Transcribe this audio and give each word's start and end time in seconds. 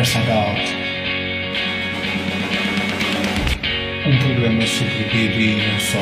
Conversa 0.00 0.18
H 0.20 0.54
Um 4.06 4.18
programa 4.18 4.66
sobre 4.66 5.04
bebê 5.12 5.52
e 5.52 5.68
não 5.68 5.78
só. 5.78 5.98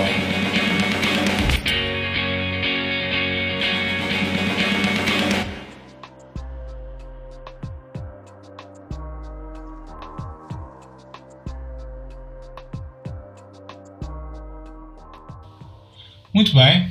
Muito 16.32 16.54
bem, 16.54 16.86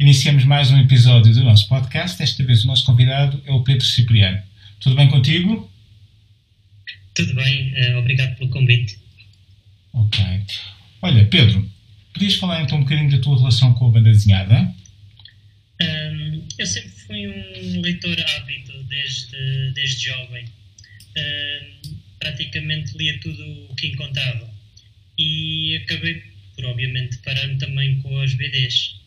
iniciamos 0.00 0.46
mais 0.46 0.70
um 0.70 0.78
episódio 0.78 1.34
do 1.34 1.44
nosso 1.44 1.68
podcast. 1.68 2.16
Desta 2.16 2.42
vez 2.42 2.64
o 2.64 2.68
nosso 2.68 2.86
convidado 2.86 3.38
é 3.44 3.52
o 3.52 3.62
Pedro 3.62 3.84
Cipriano. 3.84 4.40
Tudo 4.80 4.96
bem 4.96 5.10
contigo? 5.10 5.70
Tudo 7.14 7.34
bem, 7.34 7.74
uh, 7.74 7.98
obrigado 7.98 8.36
pelo 8.36 8.50
convite. 8.50 8.98
Ok. 9.92 10.24
Olha, 11.02 11.26
Pedro, 11.26 11.70
podias 12.14 12.36
falar 12.36 12.62
então 12.62 12.78
um 12.78 12.82
bocadinho 12.82 13.10
da 13.10 13.18
tua 13.18 13.36
relação 13.36 13.74
com 13.74 13.88
a 13.88 13.90
banda 13.90 14.10
desenhada? 14.10 14.74
Um, 15.80 16.48
eu 16.58 16.66
sempre 16.66 16.90
fui 16.90 17.26
um 17.26 17.80
leitor 17.80 18.16
ávido 18.36 18.84
desde, 18.84 19.72
desde 19.74 20.06
jovem. 20.06 20.44
Um, 21.16 21.96
praticamente 22.18 22.96
lia 22.96 23.18
tudo 23.20 23.42
o 23.68 23.74
que 23.74 23.88
encontrava. 23.88 24.48
E 25.18 25.76
acabei 25.84 26.22
por, 26.54 26.64
obviamente, 26.66 27.18
parar 27.18 27.48
também 27.58 28.00
com 28.00 28.20
as 28.20 28.32
BDs. 28.34 29.00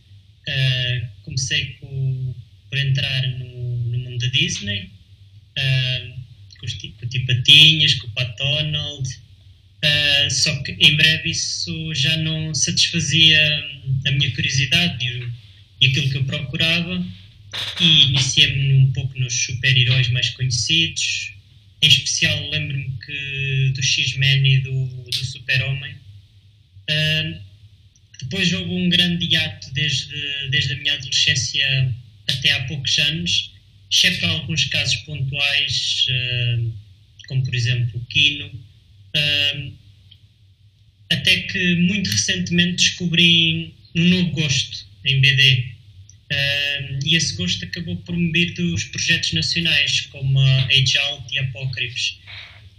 Uh, 0.48 1.08
comecei 1.24 1.77
com, 1.80 2.35
por 2.70 2.77
entrar 2.77 3.27
no, 3.40 3.77
no 3.77 3.98
mundo 3.98 4.20
da 4.20 4.27
Disney, 4.27 4.91
uh, 5.58 6.15
com, 6.66 6.82
os, 6.82 6.94
com 6.99 7.05
o 7.05 7.10
Tipo 7.10 8.02
com 8.02 8.08
o 8.08 8.12
Pat 8.12 8.38
Donald, 8.38 9.10
uh, 9.10 10.32
só 10.32 10.55
que 10.63 10.71
em 10.74 10.96
breve 10.96 11.30
isso 11.30 11.94
já 11.94 12.18
não 12.18 12.54
satisfazia 12.54 13.40
a 14.08 14.12
minha 14.12 14.32
curiosidade 14.34 15.05
e, 15.05 15.86
e 15.86 15.88
aquilo 15.88 16.10
que 16.10 16.18
eu 16.18 16.24
procurava 16.26 17.05
e 17.80 18.04
iniciei-me 18.05 18.74
um 18.74 18.91
pouco 18.91 19.18
nos 19.20 19.34
super-heróis 19.34 20.10
mais 20.10 20.30
conhecidos. 20.32 21.34
Em 21.82 21.88
especial 21.88 22.49
lembro-me 22.49 22.91
que 23.05 23.71
do 23.76 23.84
X-Men 23.84 24.46
e 24.46 24.60
do, 24.62 24.86
do 25.04 25.13
Super-Homem. 25.13 25.93
Uh, 26.90 27.46
depois 28.20 28.52
houve 28.54 28.71
um 28.71 28.90
grande 28.90 29.26
hiato 29.26 29.71
desde, 29.74 30.16
desde 30.49 30.74
a 30.74 30.77
minha 30.77 30.93
adolescência 30.93 31.93
até 32.27 32.52
há 32.52 32.63
poucos 32.63 32.98
anos, 32.98 33.52
exceto 33.96 34.26
alguns 34.26 34.65
casos 34.65 34.98
pontuais, 34.98 36.05
uh, 36.10 36.74
como 37.27 37.43
por 37.43 37.55
exemplo 37.55 37.99
o 37.99 38.05
Kino, 38.05 38.48
uh, 38.48 39.74
até 41.12 41.40
que 41.41 41.76
muito 41.77 42.10
recentemente 42.10 42.76
descobri 42.76 43.74
um 43.96 44.04
novo 44.04 44.32
gosto 44.32 44.85
em 45.05 45.21
BD. 45.21 45.76
Uh, 46.32 46.99
e 47.05 47.15
esse 47.15 47.35
gosto 47.35 47.63
acabou 47.63 47.96
por 47.98 48.18
me 48.18 48.32
vir 48.32 48.54
dos 48.55 48.84
projetos 48.85 49.32
nacionais, 49.32 50.02
como 50.07 50.40
Age 50.40 50.98
Out 50.98 51.34
e 51.34 51.40
Apócrifos. 51.40 52.20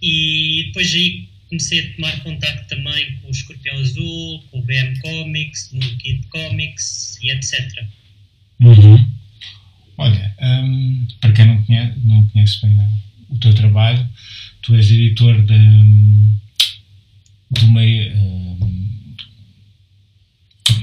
E 0.02 0.64
depois 0.66 0.92
aí 0.92 1.28
comecei 1.48 1.80
a 1.80 1.94
tomar 1.94 2.22
contato 2.22 2.68
também 2.68 3.16
com 3.18 3.28
o 3.28 3.30
Escorpião 3.30 3.78
Azul, 3.78 4.44
com 4.50 4.58
o 4.58 4.62
BM 4.62 4.98
Comics, 5.00 5.70
Moon 5.72 5.96
Kid 5.96 6.26
Comics 6.26 7.18
e 7.22 7.30
etc. 7.30 7.84
Uhum. 8.60 9.15
Olha, 9.98 10.34
um, 10.40 11.06
para 11.20 11.32
quem 11.32 11.46
não 11.46 11.62
conhece, 11.62 11.98
não 12.04 12.28
conhece 12.28 12.60
bem 12.60 12.78
o 13.30 13.38
teu 13.38 13.54
trabalho, 13.54 14.08
tu 14.62 14.74
és 14.74 14.90
editor 14.90 15.42
de, 15.42 15.58
de 17.50 17.64
uma, 17.64 17.80
um, 17.80 19.16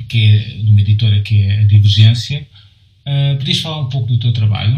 que 0.09 0.25
é, 0.25 0.38
de 0.63 0.69
uma 0.69 0.81
editora 0.81 1.22
que 1.22 1.41
é 1.41 1.59
a 1.59 1.66
Divergência. 1.66 2.47
Uh, 3.06 3.38
podias 3.38 3.59
falar 3.59 3.81
um 3.81 3.90
pouco 3.90 4.07
do 4.07 4.19
teu 4.19 4.34
trabalho? 4.34 4.78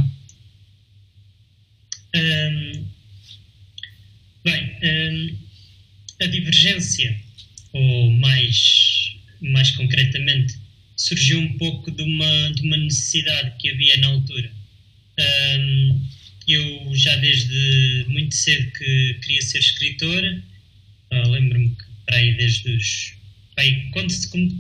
Um, 2.16 2.86
bem, 4.44 5.40
a 6.22 6.26
Divergência, 6.28 7.18
ou 7.74 8.12
mais, 8.12 9.16
mais 9.42 9.72
concretamente, 9.72 10.65
surgiu 10.96 11.40
um 11.40 11.58
pouco 11.58 11.92
de 11.92 12.02
uma, 12.02 12.52
de 12.54 12.62
uma 12.64 12.78
necessidade 12.78 13.58
que 13.60 13.70
havia 13.70 13.98
na 13.98 14.08
altura. 14.08 14.52
Um, 15.20 16.02
eu 16.48 16.92
já 16.94 17.16
desde 17.18 18.06
muito 18.08 18.36
cedo 18.36 18.72
que 18.72 19.14
queria 19.22 19.42
ser 19.42 19.60
escritor, 19.60 20.24
uh, 21.12 21.30
lembro-me 21.30 21.70
que 21.70 21.84
para 22.06 22.18
aí 22.18 22.34
desde 22.36 22.70
os. 22.72 23.16
Aí, 23.58 23.90
quando 23.92 24.14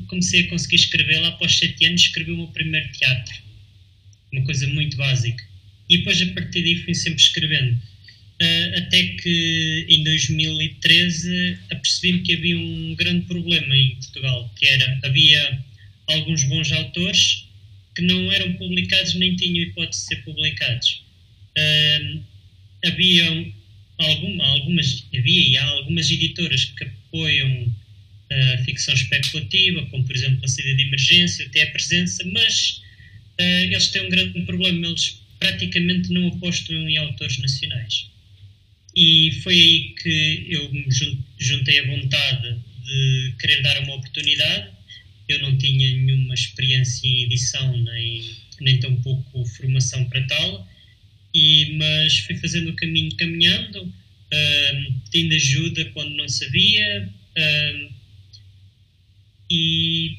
comecei 0.07 0.45
a 0.45 0.47
conseguir 0.47 0.77
escrever, 0.77 1.19
lá 1.19 1.27
após 1.27 1.55
sete 1.57 1.85
anos, 1.85 2.01
escrevi 2.01 2.31
o 2.31 2.37
meu 2.37 2.47
primeiro 2.47 2.89
teatro. 2.93 3.35
Uma 4.31 4.45
coisa 4.45 4.65
muito 4.67 4.95
básica. 4.95 5.43
E 5.89 5.97
depois, 5.97 6.21
a 6.21 6.25
partir 6.27 6.63
daí, 6.63 6.77
fui 6.77 6.95
sempre 6.95 7.21
escrevendo. 7.21 7.75
Uh, 8.41 8.77
até 8.77 9.03
que 9.03 9.85
em 9.89 10.03
2013 10.03 11.57
apercebi-me 11.71 12.21
que 12.21 12.33
havia 12.33 12.57
um 12.57 12.95
grande 12.95 13.25
problema 13.25 13.75
em 13.75 13.95
Portugal, 13.95 14.53
que 14.57 14.65
era, 14.65 14.99
havia 15.03 15.63
alguns 16.07 16.43
bons 16.43 16.71
autores 16.71 17.45
que 17.95 18.01
não 18.01 18.31
eram 18.31 18.53
publicados 18.53 19.13
nem 19.15 19.35
tinham 19.35 19.63
hipótese 19.63 20.01
de 20.01 20.07
ser 20.07 20.23
publicados. 20.23 21.03
Uh, 21.57 22.23
havia 22.85 23.53
alguma, 23.97 24.45
algumas, 24.45 25.05
havia 25.15 25.49
e 25.49 25.57
há 25.57 25.65
algumas 25.65 26.11
editoras 26.11 26.65
que 26.65 26.83
apoiam 26.83 27.73
a 28.31 28.57
ficção 28.63 28.93
especulativa, 28.93 29.85
como 29.85 30.03
por 30.03 30.15
exemplo 30.15 30.43
a 30.43 30.47
saída 30.47 30.75
de 30.75 30.83
emergência, 30.83 31.45
até 31.45 31.63
a 31.63 31.71
presença, 31.71 32.23
mas 32.33 32.81
uh, 33.39 33.63
eles 33.63 33.87
têm 33.87 34.05
um 34.05 34.09
grande 34.09 34.41
problema, 34.41 34.87
eles 34.87 35.21
praticamente 35.39 36.11
não 36.11 36.27
apostam 36.27 36.89
em 36.89 36.97
autores 36.97 37.37
nacionais. 37.37 38.09
E 38.95 39.31
foi 39.43 39.53
aí 39.53 39.95
que 40.01 40.45
eu 40.49 40.71
me 40.71 40.85
juntei 41.37 41.79
a 41.79 41.87
vontade 41.87 42.57
de 42.83 43.33
querer 43.39 43.61
dar 43.61 43.79
uma 43.83 43.95
oportunidade 43.95 44.69
eu 45.27 45.39
não 45.39 45.57
tinha 45.57 45.89
nenhuma 45.89 46.33
experiência 46.33 47.07
em 47.07 47.23
edição, 47.23 47.77
nem, 47.83 48.35
nem 48.61 48.79
tão 48.79 48.95
pouco 49.01 49.45
formação 49.45 50.05
para 50.05 50.25
tal, 50.27 50.67
e, 51.33 51.75
mas 51.77 52.19
fui 52.19 52.35
fazendo 52.37 52.69
o 52.69 52.75
caminho 52.75 53.15
caminhando, 53.15 53.83
uh, 53.83 54.93
tendo 55.11 55.33
ajuda 55.33 55.85
quando 55.85 56.15
não 56.15 56.29
sabia, 56.29 57.09
uh, 57.37 57.93
e 59.49 60.17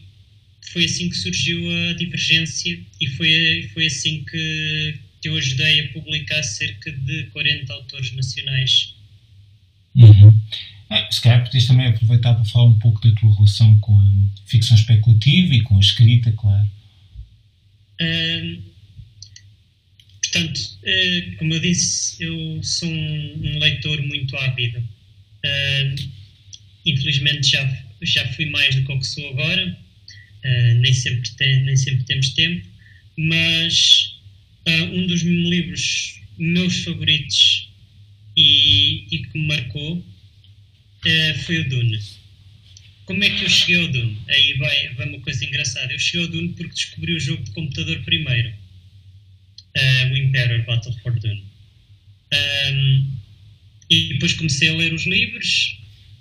foi 0.72 0.84
assim 0.84 1.08
que 1.08 1.16
surgiu 1.16 1.58
a 1.70 1.92
divergência, 1.94 2.78
e 3.00 3.06
foi, 3.06 3.70
foi 3.72 3.86
assim 3.86 4.24
que, 4.24 4.94
que 5.22 5.28
eu 5.28 5.36
ajudei 5.36 5.80
a 5.80 5.88
publicar 5.92 6.42
cerca 6.42 6.92
de 6.92 7.24
40 7.32 7.72
autores 7.72 8.12
nacionais. 8.12 8.94
Uhum. 9.94 10.42
Ah, 10.88 11.08
se 11.10 11.20
calhar 11.20 11.44
podias 11.44 11.66
também 11.66 11.86
aproveitar 11.86 12.34
para 12.34 12.44
falar 12.44 12.66
um 12.66 12.78
pouco 12.78 13.00
da 13.00 13.14
tua 13.18 13.34
relação 13.34 13.78
com 13.80 13.98
a 13.98 14.46
ficção 14.46 14.76
especulativa 14.76 15.54
e 15.54 15.62
com 15.62 15.76
a 15.76 15.80
escrita, 15.80 16.30
claro. 16.32 16.68
portanto, 20.22 20.58
uh, 20.58 21.36
como 21.38 21.54
eu 21.54 21.60
disse, 21.60 22.22
eu 22.22 22.62
sou 22.62 22.88
um, 22.88 23.58
leitor 23.58 24.00
muito 24.02 24.36
ávido. 24.36 24.78
Uh, 24.78 26.10
infelizmente 26.84 27.50
já, 27.50 27.84
já 28.02 28.26
fui 28.34 28.46
mais 28.46 28.74
do 28.76 28.84
que 28.84 28.92
o 28.92 28.98
que 29.00 29.06
sou 29.06 29.28
agora, 29.30 29.76
nem, 30.80 30.94
sempre 30.94 31.28
tem, 31.30 31.64
nem 31.64 31.76
sempre 31.76 32.04
temos 32.04 32.28
tempo, 32.30 32.64
mas 33.18 34.14
um 34.92 35.04
dos 35.08 35.22
livros 35.22 36.20
meus 36.38 36.84
favoritos 36.84 37.68
e, 38.36 39.06
e 39.10 39.18
que 39.18 39.38
me 39.38 39.48
marcou 39.48 40.04
uh, 41.06 41.38
foi 41.44 41.60
o 41.60 41.68
Dune. 41.68 42.00
Como 43.04 43.22
é 43.22 43.30
que 43.30 43.44
eu 43.44 43.48
cheguei 43.48 43.80
ao 43.80 43.88
Dune? 43.88 44.18
Aí 44.28 44.54
vai, 44.54 44.94
vai 44.94 45.08
uma 45.08 45.20
coisa 45.20 45.44
engraçada. 45.44 45.92
Eu 45.92 45.98
cheguei 45.98 46.26
ao 46.26 46.32
Dune 46.32 46.48
porque 46.50 46.74
descobri 46.74 47.14
o 47.14 47.20
jogo 47.20 47.42
de 47.44 47.52
computador 47.52 48.02
primeiro. 48.04 48.52
Uh, 49.76 50.12
o 50.12 50.16
Imperial 50.16 50.64
Battle 50.64 50.92
for 51.02 51.18
Dune. 51.20 51.44
Um, 52.32 53.16
e 53.88 54.08
depois 54.14 54.32
comecei 54.32 54.68
a 54.68 54.74
ler 54.74 54.92
os 54.92 55.06
livros 55.06 55.78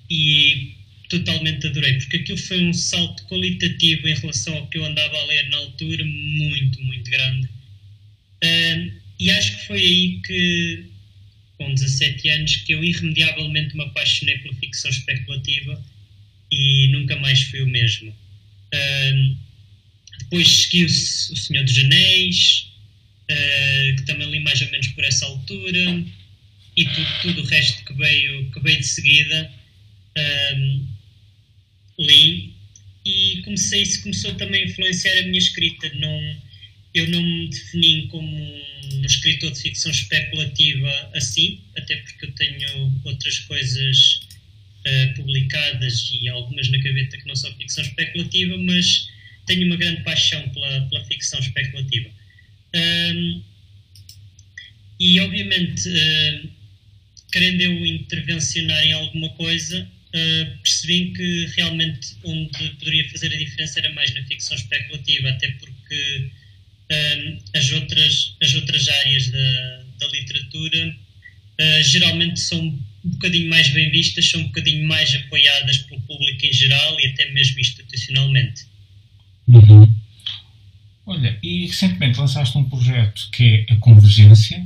e 0.10 0.76
totalmente 1.10 1.66
adorei, 1.66 1.94
porque 1.96 2.18
aquilo 2.18 2.38
foi 2.38 2.62
um 2.62 2.74
salto 2.74 3.24
qualitativo 3.26 4.08
em 4.08 4.14
relação 4.14 4.56
ao 4.56 4.68
que 4.68 4.78
eu 4.78 4.86
andava 4.86 5.18
a 5.18 5.26
ler 5.26 5.50
na 5.50 5.58
altura, 5.58 6.04
muito, 6.06 6.84
muito 6.84 7.10
grande. 7.10 7.50
Um, 8.44 8.92
e 9.20 9.32
acho 9.32 9.58
que 9.58 9.68
foi 9.68 9.82
aí 9.82 10.22
que 10.24 10.86
com 11.58 11.74
17 11.74 12.30
anos 12.30 12.56
que 12.58 12.74
eu 12.74 12.84
irremediavelmente 12.84 13.76
me 13.76 13.84
apaixonei 13.84 14.38
pela 14.40 14.56
ficção 14.56 14.92
especulativa 14.92 15.84
e 16.52 16.88
nunca 16.90 17.16
mais 17.18 17.42
fui 17.44 17.62
o 17.62 17.68
mesmo. 17.68 18.14
Depois 20.20 20.64
segui 20.64 20.86
o, 20.86 20.90
Senhor 20.90 21.64
dos 21.64 21.78
Anéis, 21.78 22.68
uh, 23.32 23.96
que 23.96 24.06
também 24.06 24.30
li 24.30 24.40
mais 24.40 24.62
ou 24.62 24.70
menos 24.72 24.88
por 24.90 25.04
essa 25.04 25.26
altura. 25.26 26.04
e 26.78 26.86
tudo, 26.86 27.08
tudo 27.22 27.42
o 27.42 27.46
resto 27.46 27.86
que 27.86 27.94
veio, 27.94 28.52
que 28.52 28.60
veio 28.60 28.78
de 28.80 28.88
seguida 28.88 29.52
li 31.98 32.54
e 33.06 33.42
comecei, 33.44 33.82
isso 33.84 34.02
começou 34.02 34.34
também 34.36 34.64
a 34.64 34.66
influenciar 34.66 35.18
a 35.20 35.24
minha 35.24 35.38
escrita. 35.38 35.92
Não, 35.96 36.38
eu 36.96 37.10
não 37.10 37.22
me 37.22 37.50
defini 37.50 38.08
como 38.08 38.26
um 38.26 39.06
escritor 39.06 39.52
de 39.52 39.60
ficção 39.60 39.92
especulativa 39.92 41.12
assim, 41.14 41.60
até 41.78 41.98
porque 41.98 42.26
eu 42.26 42.32
tenho 42.32 43.02
outras 43.04 43.40
coisas 43.40 44.22
uh, 44.88 45.14
publicadas 45.16 46.10
e 46.14 46.30
algumas 46.30 46.70
na 46.70 46.78
gaveta 46.78 47.18
que 47.18 47.28
não 47.28 47.36
são 47.36 47.54
ficção 47.58 47.84
especulativa, 47.84 48.58
mas 48.60 49.10
tenho 49.46 49.68
uma 49.68 49.76
grande 49.76 50.04
paixão 50.04 50.48
pela, 50.50 50.82
pela 50.88 51.04
ficção 51.04 51.40
especulativa. 51.40 52.10
Um, 52.74 53.44
e 54.98 55.20
obviamente, 55.20 55.90
uh, 55.90 56.50
querendo 57.30 57.60
eu 57.60 57.86
intervencionar 57.86 58.82
em 58.86 58.94
alguma 58.94 59.30
coisa, 59.32 59.82
uh, 59.84 60.58
percebi 60.64 61.12
que 61.12 61.46
realmente 61.58 62.16
onde 62.24 62.70
poderia 62.80 63.10
fazer 63.10 63.34
a 63.34 63.38
diferença 63.38 63.80
era 63.80 63.92
mais 63.92 64.14
na 64.14 64.24
ficção 64.24 64.56
especulativa, 64.56 65.30
até 65.30 65.52
porque 65.52 66.32
um, 66.92 67.40
as, 67.56 67.72
outras, 67.72 68.36
as 68.42 68.54
outras 68.56 68.88
áreas 68.88 69.30
da, 69.30 69.84
da 70.00 70.08
literatura 70.08 70.96
uh, 71.60 71.84
geralmente 71.84 72.40
são 72.40 72.60
um 72.60 73.10
bocadinho 73.12 73.50
mais 73.50 73.70
bem 73.70 73.92
vistas, 73.92 74.30
são 74.30 74.42
um 74.42 74.46
bocadinho 74.46 74.88
mais 74.88 75.14
apoiadas 75.16 75.78
pelo 75.80 76.02
público 76.02 76.46
em 76.46 76.54
geral 76.54 77.00
e 77.00 77.08
até 77.08 77.32
mesmo 77.32 77.60
institucionalmente. 77.60 78.66
Uhum. 79.48 79.94
Olha, 81.06 81.38
e 81.44 81.68
recentemente 81.68 82.20
lançaste 82.20 82.58
um 82.58 82.68
projeto 82.68 83.30
que 83.32 83.66
é 83.70 83.74
a 83.74 83.76
Convergência, 83.78 84.66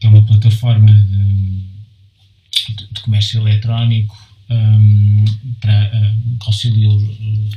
que 0.00 0.06
é 0.06 0.10
uma 0.10 0.26
plataforma 0.26 0.92
de, 0.92 2.88
de, 2.92 3.00
comércio 3.00 3.40
eletrónico 3.40 4.16
um, 4.50 5.24
para, 5.60 5.92
um, 5.94 6.38
que 6.38 6.46
auxilia 6.46 6.88
uh, 6.88 7.50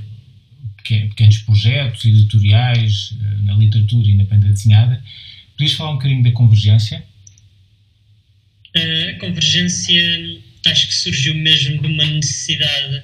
pequenos 0.85 1.37
projetos 1.39 2.05
editoriais 2.05 3.11
uh, 3.11 3.43
na 3.43 3.53
literatura 3.55 4.07
e 4.07 4.15
na 4.15 4.23
banda 4.23 4.47
desenhada. 4.47 5.03
Podias 5.57 5.73
falar 5.73 5.91
um 5.91 5.95
bocadinho 5.95 6.23
da 6.23 6.31
Convergência? 6.31 7.03
A 8.75 9.19
Convergência 9.19 10.41
acho 10.65 10.87
que 10.87 10.95
surgiu 10.95 11.35
mesmo 11.35 11.81
de 11.81 11.87
uma 11.87 12.05
necessidade 12.05 13.03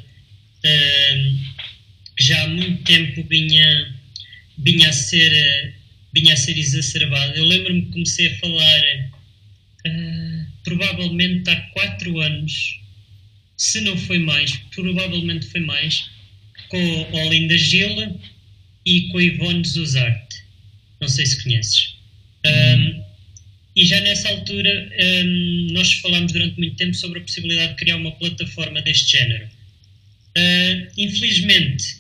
que 0.62 2.24
já 2.24 2.44
há 2.44 2.48
muito 2.50 2.84
tempo 2.84 3.24
vinha, 3.30 3.96
vinha, 4.58 4.90
a, 4.90 4.94
ser, 4.94 5.74
vinha 6.14 6.34
a 6.34 6.38
ser 6.38 6.58
exacerbada. 6.58 7.34
Eu 7.36 7.46
lembro-me 7.46 7.84
que 7.84 7.92
comecei 7.92 8.28
a 8.28 8.40
falar 8.40 9.12
provavelmente 10.64 11.50
há 11.50 11.56
quatro 11.72 12.20
anos, 12.20 12.80
se 13.58 13.82
não 13.82 13.98
foi 13.98 14.20
mais, 14.20 14.56
provavelmente 14.74 15.48
foi 15.48 15.62
mais, 15.62 16.10
com 16.72 17.18
a 17.18 17.26
Olinda 17.26 17.58
Gila 17.58 18.16
e 18.86 19.02
com 19.10 19.18
a 19.18 19.24
Ivone 19.24 19.68
Zuzarte. 19.68 20.38
Não 21.00 21.10
sei 21.10 21.26
se 21.26 21.44
conheces. 21.44 21.96
Um, 22.46 23.04
e 23.76 23.86
já 23.86 24.00
nessa 24.02 24.30
altura 24.30 24.90
um, 25.24 25.68
nós 25.74 25.94
falámos 25.94 26.32
durante 26.32 26.58
muito 26.58 26.76
tempo 26.78 26.94
sobre 26.94 27.20
a 27.20 27.22
possibilidade 27.22 27.74
de 27.74 27.78
criar 27.78 27.98
uma 27.98 28.12
plataforma 28.12 28.82
deste 28.82 29.18
género. 29.18 29.46
Uh, 30.38 30.88
infelizmente, 30.98 31.98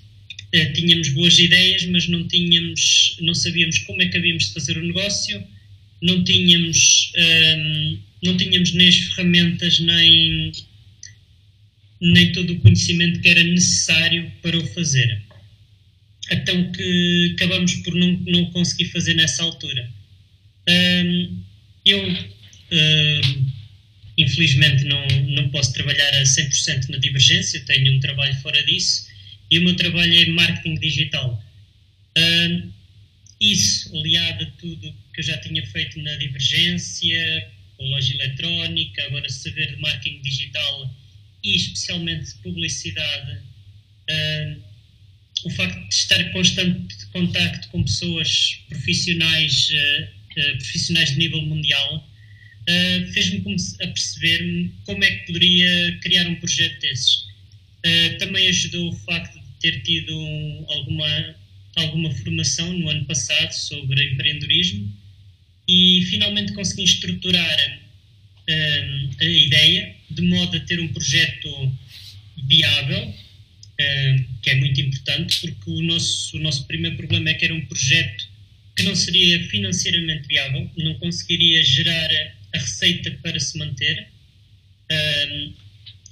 uh, 0.55 0.73
tínhamos 0.73 1.09
boas 1.09 1.37
ideias, 1.37 1.85
mas 1.87 2.07
não 2.07 2.27
tínhamos, 2.27 3.17
não 3.19 3.35
sabíamos 3.35 3.79
como 3.79 4.01
é 4.01 4.07
que 4.07 4.17
havíamos 4.17 4.47
de 4.47 4.53
fazer 4.53 4.77
o 4.77 4.85
negócio, 4.85 5.43
não 6.01 6.23
tínhamos, 6.23 7.11
um, 7.17 7.99
não 8.23 8.37
tínhamos 8.37 8.73
nem 8.73 8.87
as 8.87 8.95
ferramentas 8.95 9.79
nem, 9.79 10.51
nem 12.01 12.31
todo 12.31 12.53
o 12.53 12.59
conhecimento 12.59 13.21
que 13.21 13.29
era 13.29 13.43
necessário 13.43 14.31
para 14.41 14.57
o 14.57 14.67
fazer. 14.73 15.21
Então 16.31 16.71
que 16.71 17.33
acabamos 17.35 17.75
por 17.75 17.93
não, 17.93 18.11
não 18.25 18.45
conseguir 18.51 18.85
fazer 18.85 19.13
nessa 19.13 19.43
altura. 19.43 19.87
Um, 20.67 21.43
eu, 21.85 22.03
um, 22.09 23.51
infelizmente, 24.17 24.83
não, 24.85 25.05
não 25.27 25.49
posso 25.49 25.73
trabalhar 25.73 26.09
a 26.15 26.23
100% 26.23 26.89
na 26.89 26.97
Divergência, 26.97 27.63
tenho 27.65 27.93
um 27.93 27.99
trabalho 27.99 28.35
fora 28.41 28.61
disso, 28.63 29.07
e 29.49 29.59
o 29.59 29.63
meu 29.63 29.75
trabalho 29.75 30.13
é 30.13 30.25
marketing 30.27 30.75
digital. 30.75 31.43
Um, 32.17 32.71
isso, 33.39 33.95
aliado 33.97 34.43
a 34.43 34.51
tudo 34.59 34.93
que 35.13 35.19
eu 35.19 35.23
já 35.23 35.37
tinha 35.39 35.65
feito 35.67 35.99
na 36.01 36.15
Divergência, 36.15 37.51
com 37.77 37.89
loja 37.89 38.13
eletrónica, 38.13 39.03
agora 39.03 39.27
saber 39.29 39.75
de 39.75 39.81
marketing 39.81 40.21
digital 40.21 41.00
e 41.43 41.55
especialmente 41.55 42.33
de 42.33 42.35
publicidade, 42.41 43.41
um, 44.09 44.61
o 45.45 45.49
facto 45.49 45.89
de 45.89 45.95
estar 45.95 46.21
em 46.21 46.31
constante 46.31 47.05
contacto 47.07 47.67
com 47.69 47.83
pessoas 47.83 48.59
profissionais, 48.69 49.69
uh, 49.69 50.03
uh, 50.39 50.57
profissionais 50.57 51.11
de 51.11 51.17
nível 51.17 51.41
mundial, 51.41 51.97
uh, 51.97 53.11
fez-me 53.11 53.39
a 53.81 53.87
perceber 53.87 54.71
como 54.85 55.03
é 55.03 55.11
que 55.11 55.25
poderia 55.27 55.99
criar 56.01 56.27
um 56.27 56.35
projeto 56.35 56.79
desses. 56.79 57.25
também 58.19 58.47
ajudou 58.47 58.89
o 58.89 58.95
facto 58.97 59.33
de 59.33 59.47
ter 59.59 59.81
tido 59.81 60.15
um, 60.15 60.65
alguma, 60.69 61.35
alguma 61.75 62.11
formação 62.11 62.71
no 62.73 62.89
ano 62.89 63.05
passado 63.05 63.51
sobre 63.51 64.13
empreendedorismo 64.13 64.95
e 65.67 66.05
finalmente 66.09 66.53
consegui 66.53 66.83
estruturar 66.83 67.81
a 69.19 69.23
ideia 69.23 69.95
de 70.13 70.21
modo 70.23 70.57
a 70.57 70.59
ter 70.61 70.79
um 70.79 70.87
projeto 70.87 71.77
viável, 72.47 73.13
que 74.41 74.49
é 74.49 74.55
muito 74.55 74.79
importante, 74.81 75.39
porque 75.41 75.69
o 75.69 75.81
nosso, 75.83 76.37
o 76.37 76.39
nosso 76.39 76.65
primeiro 76.67 76.97
problema 76.97 77.29
é 77.29 77.33
que 77.33 77.45
era 77.45 77.53
um 77.53 77.65
projeto 77.65 78.29
que 78.75 78.83
não 78.83 78.95
seria 78.95 79.43
financeiramente 79.47 80.27
viável, 80.27 80.69
não 80.77 80.95
conseguiria 80.95 81.63
gerar 81.63 82.09
a 82.53 82.57
receita 82.57 83.11
para 83.23 83.39
se 83.39 83.57
manter. 83.57 84.07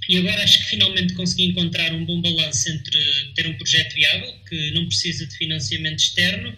e 0.07 0.17
agora 0.17 0.43
acho 0.43 0.59
que 0.59 0.65
finalmente 0.65 1.13
consegui 1.13 1.45
encontrar 1.45 1.93
um 1.93 2.05
bom 2.05 2.21
balanço 2.21 2.69
entre 2.69 2.99
ter 3.35 3.47
um 3.47 3.53
projeto 3.55 3.93
viável, 3.93 4.33
que 4.47 4.71
não 4.71 4.87
precisa 4.87 5.25
de 5.25 5.35
financiamento 5.37 5.99
externo, 5.99 6.55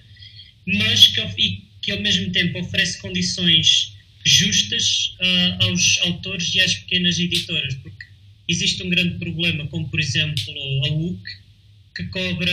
mas 0.66 1.08
que, 1.08 1.64
que 1.82 1.92
ao 1.92 2.00
mesmo 2.00 2.32
tempo 2.32 2.60
oferece 2.60 3.00
condições 3.00 3.94
justas 4.26 5.16
uh, 5.20 5.64
aos 5.66 6.00
autores 6.02 6.54
e 6.54 6.60
às 6.62 6.76
pequenas 6.76 7.20
editoras, 7.20 7.76
porque 7.76 8.06
existe 8.48 8.84
um 8.84 8.90
grande 8.90 9.18
problema, 9.18 9.68
como 9.68 9.90
por 9.90 10.00
exemplo 10.00 10.44
a 10.86 10.90
UC, 10.90 11.22
que 11.96 12.04
cobra, 12.06 12.52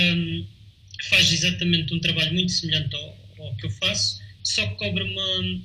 que 0.98 1.08
faz 1.08 1.32
exatamente 1.32 1.94
um 1.94 2.00
trabalho 2.00 2.32
muito 2.34 2.52
semelhante 2.52 2.94
ao, 2.94 3.18
ao 3.38 3.56
que 3.56 3.66
eu 3.66 3.70
faço, 3.70 4.20
só 4.42 4.66
que 4.66 4.76
cobra 4.76 5.04
uma 5.04 5.62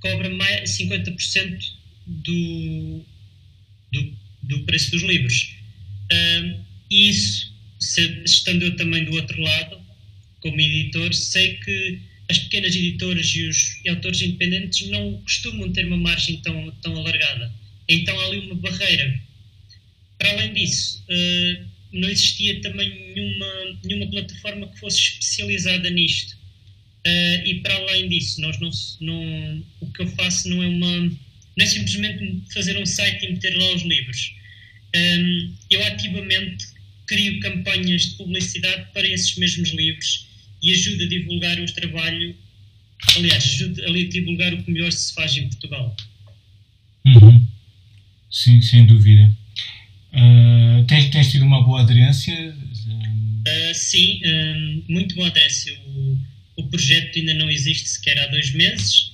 cobra 0.00 0.30
mais 0.30 0.78
50% 0.78 1.72
do, 2.06 3.04
do, 3.92 4.16
do 4.42 4.64
preço 4.64 4.90
dos 4.92 5.02
livros. 5.02 5.56
Uh, 6.12 6.64
isso, 6.90 7.52
se, 7.80 8.22
estando 8.24 8.64
eu 8.64 8.76
também 8.76 9.04
do 9.04 9.12
outro 9.12 9.40
lado, 9.40 9.80
como 10.40 10.60
editor, 10.60 11.12
sei 11.12 11.56
que 11.56 12.00
as 12.30 12.38
pequenas 12.38 12.74
editoras 12.76 13.34
e 13.34 13.48
os 13.48 13.80
autores 13.88 14.20
independentes 14.20 14.88
não 14.88 15.20
costumam 15.22 15.72
ter 15.72 15.86
uma 15.86 15.96
margem 15.96 16.36
tão, 16.42 16.70
tão 16.82 16.96
alargada. 16.96 17.52
Então 17.88 18.18
há 18.20 18.24
ali 18.26 18.38
uma 18.40 18.54
barreira. 18.56 19.20
Para 20.18 20.30
além 20.32 20.52
disso, 20.52 21.04
uh, 21.08 21.66
não 21.92 22.08
existia 22.08 22.60
também 22.60 23.14
nenhuma, 23.14 23.80
nenhuma 23.84 24.10
plataforma 24.10 24.68
que 24.68 24.78
fosse 24.78 24.98
especializada 24.98 25.88
nisto. 25.88 26.36
Uh, 27.06 27.46
e 27.46 27.60
para 27.62 27.74
além 27.74 28.08
disso, 28.08 28.40
nós 28.42 28.60
não, 28.60 28.70
não, 29.00 29.64
o 29.80 29.90
que 29.90 30.02
eu 30.02 30.08
faço 30.08 30.48
não 30.50 30.62
é 30.62 30.66
uma 30.66 31.28
não 31.56 31.64
é 31.64 31.66
simplesmente 31.66 32.42
fazer 32.52 32.78
um 32.78 32.86
site 32.86 33.24
e 33.24 33.32
meter 33.32 33.56
lá 33.56 33.74
os 33.74 33.82
livros. 33.82 34.32
Um, 34.94 34.98
ehm, 34.98 35.52
eu 35.70 35.84
ativamente 35.86 36.66
crio 37.04 37.40
campanhas 37.40 38.02
de 38.02 38.16
publicidade 38.16 38.92
para 38.92 39.08
esses 39.08 39.34
mesmos 39.36 39.70
livros 39.70 40.27
e 40.62 40.72
ajuda 40.72 41.04
a 41.04 41.08
divulgar 41.08 41.60
o 41.60 41.72
trabalho, 41.72 42.34
aliás, 43.16 43.44
ajuda 43.44 43.86
a 43.86 43.92
divulgar 44.08 44.54
o 44.54 44.62
que 44.62 44.70
melhor 44.70 44.92
se 44.92 45.14
faz 45.14 45.36
em 45.36 45.48
Portugal. 45.48 45.96
Uhum. 47.06 47.46
Sim, 48.30 48.60
sem 48.60 48.86
dúvida. 48.86 49.34
Uh, 50.12 50.84
tens, 50.86 51.10
tens 51.10 51.30
tido 51.30 51.44
uma 51.44 51.62
boa 51.64 51.82
aderência? 51.82 52.34
Uh, 52.54 53.74
sim, 53.74 54.20
uh, 54.24 54.92
muito 54.92 55.14
boa 55.14 55.28
aderência. 55.28 55.78
O, 55.86 56.18
o 56.56 56.68
projeto 56.68 57.18
ainda 57.18 57.34
não 57.34 57.50
existe 57.50 57.88
sequer 57.88 58.18
há 58.18 58.26
dois 58.26 58.52
meses. 58.52 59.12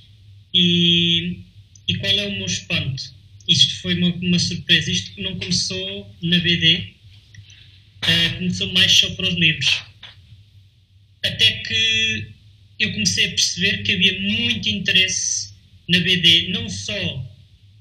E, 0.52 1.40
e 1.86 1.94
qual 1.96 2.12
é 2.12 2.26
o 2.26 2.32
meu 2.32 2.46
espanto? 2.46 3.12
Isto 3.46 3.82
foi 3.82 3.94
uma, 3.98 4.08
uma 4.14 4.38
surpresa. 4.38 4.90
Isto 4.90 5.20
não 5.20 5.38
começou 5.38 6.16
na 6.22 6.38
BD, 6.38 6.94
começou 8.38 8.72
mais 8.72 8.92
só 8.92 9.10
para 9.10 9.28
os 9.28 9.34
livros 9.34 9.82
até 11.24 11.50
que 11.62 12.28
eu 12.78 12.92
comecei 12.92 13.26
a 13.26 13.30
perceber 13.30 13.82
que 13.82 13.92
havia 13.92 14.20
muito 14.20 14.68
interesse 14.68 15.52
na 15.88 15.98
BD, 16.00 16.48
não 16.48 16.68
só 16.68 17.34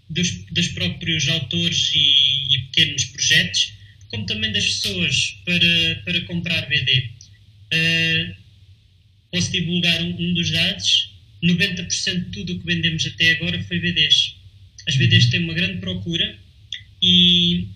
dos, 0.10 0.46
dos 0.52 0.70
próprios 0.70 1.28
autores 1.28 1.92
e, 1.94 2.56
e, 2.56 2.60
pequenos 2.70 3.06
projetos, 3.06 3.74
como 4.10 4.26
também 4.26 4.52
das 4.52 4.66
pessoas 4.66 5.38
para, 5.44 6.02
para 6.06 6.22
comprar 6.22 6.68
BD. 6.68 7.10
Uh, 7.74 8.36
posso 9.32 9.52
divulgar 9.52 10.02
um, 10.04 10.16
um, 10.20 10.34
dos 10.34 10.52
dados: 10.52 11.12
90% 11.44 12.26
de 12.26 12.32
tudo 12.32 12.54
o 12.54 12.60
que 12.60 12.66
vendemos 12.66 13.06
até 13.06 13.32
agora 13.32 13.62
foi 13.64 13.80
BDs. 13.80 14.36
As 14.88 14.96
BDs 14.96 15.30
têm 15.30 15.44
uma 15.44 15.54
grande 15.54 15.80
procura 15.80 16.38
e, 17.02 17.68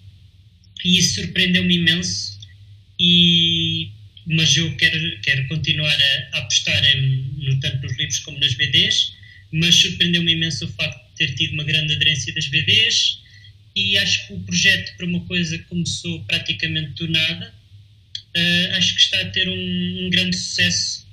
e 0.83 0.97
isso 1.00 1.15
surpreendeu-me 1.15 1.75
imenso. 1.75 2.38
E, 3.00 3.89
mas 4.27 4.55
eu 4.57 4.75
quero, 4.75 5.22
quero 5.22 5.48
continuar 5.48 5.98
a, 6.34 6.39
apostar 6.39 6.84
em, 6.86 7.31
no, 7.38 7.60
tanto 7.60 7.81
nos 7.84 7.98
livros 7.98 8.19
como 8.19 8.39
nas 8.39 8.53
BDs. 8.53 9.13
Mas 9.51 9.75
surpreendeu-me 9.75 10.34
imenso 10.34 10.65
o 10.65 10.67
facto 10.69 10.98
de 11.12 11.15
ter 11.15 11.34
tido 11.36 11.53
uma 11.53 11.63
grande 11.63 11.93
aderência 11.93 12.34
das 12.34 12.48
BDs. 12.48 13.19
E 13.75 13.98
acho 13.98 14.27
que 14.27 14.34
o 14.34 14.39
projeto, 14.39 14.98
para 14.98 15.05
uma 15.05 15.22
coisa 15.22 15.57
que 15.57 15.63
começou 15.65 16.24
praticamente 16.25 16.91
do 16.93 17.07
nada, 17.07 17.53
uh, 18.36 18.75
acho 18.75 18.96
que 18.96 19.01
está 19.01 19.22
a 19.22 19.25
ter 19.25 19.48
um, 19.48 20.05
um 20.05 20.10
grande 20.10 20.36
sucesso 20.36 21.07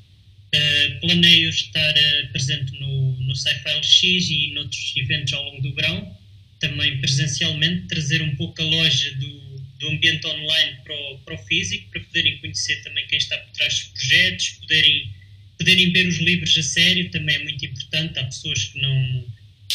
Uh, 0.55 1.01
planeio 1.01 1.49
estar 1.49 1.91
uh, 1.91 2.29
presente 2.31 2.79
no, 2.79 3.21
no 3.23 3.35
Sci-Fi 3.35 3.75
LX 3.75 4.31
e 4.31 4.53
noutros 4.55 4.93
eventos 4.97 5.33
ao 5.33 5.43
longo 5.43 5.61
do 5.63 5.75
verão, 5.75 6.17
também 6.61 7.01
presencialmente, 7.01 7.89
trazer 7.89 8.23
um 8.23 8.37
pouco 8.37 8.63
a 8.63 8.65
loja 8.65 9.11
do, 9.17 9.54
do 9.79 9.89
ambiente 9.89 10.27
online 10.27 10.77
para 10.85 10.95
o, 10.95 11.19
para 11.19 11.35
o 11.35 11.39
físico, 11.39 11.91
para 11.91 12.01
poderem 12.01 12.39
conhecer 12.39 12.83
também 12.83 13.07
quem 13.07 13.19
está 13.19 13.37
por 13.39 13.51
trás 13.53 13.75
dos 13.75 13.85
projetos, 13.89 14.49
poderem, 14.61 15.11
poderem 15.59 15.93
ver 15.93 16.07
os 16.07 16.19
livros 16.19 16.57
a 16.57 16.63
sério, 16.63 17.11
também 17.11 17.37
é 17.37 17.39
muito 17.45 17.65
importante. 17.65 18.19
Há 18.19 18.25
pessoas 18.25 18.65
que 18.65 18.81
não, 18.81 19.25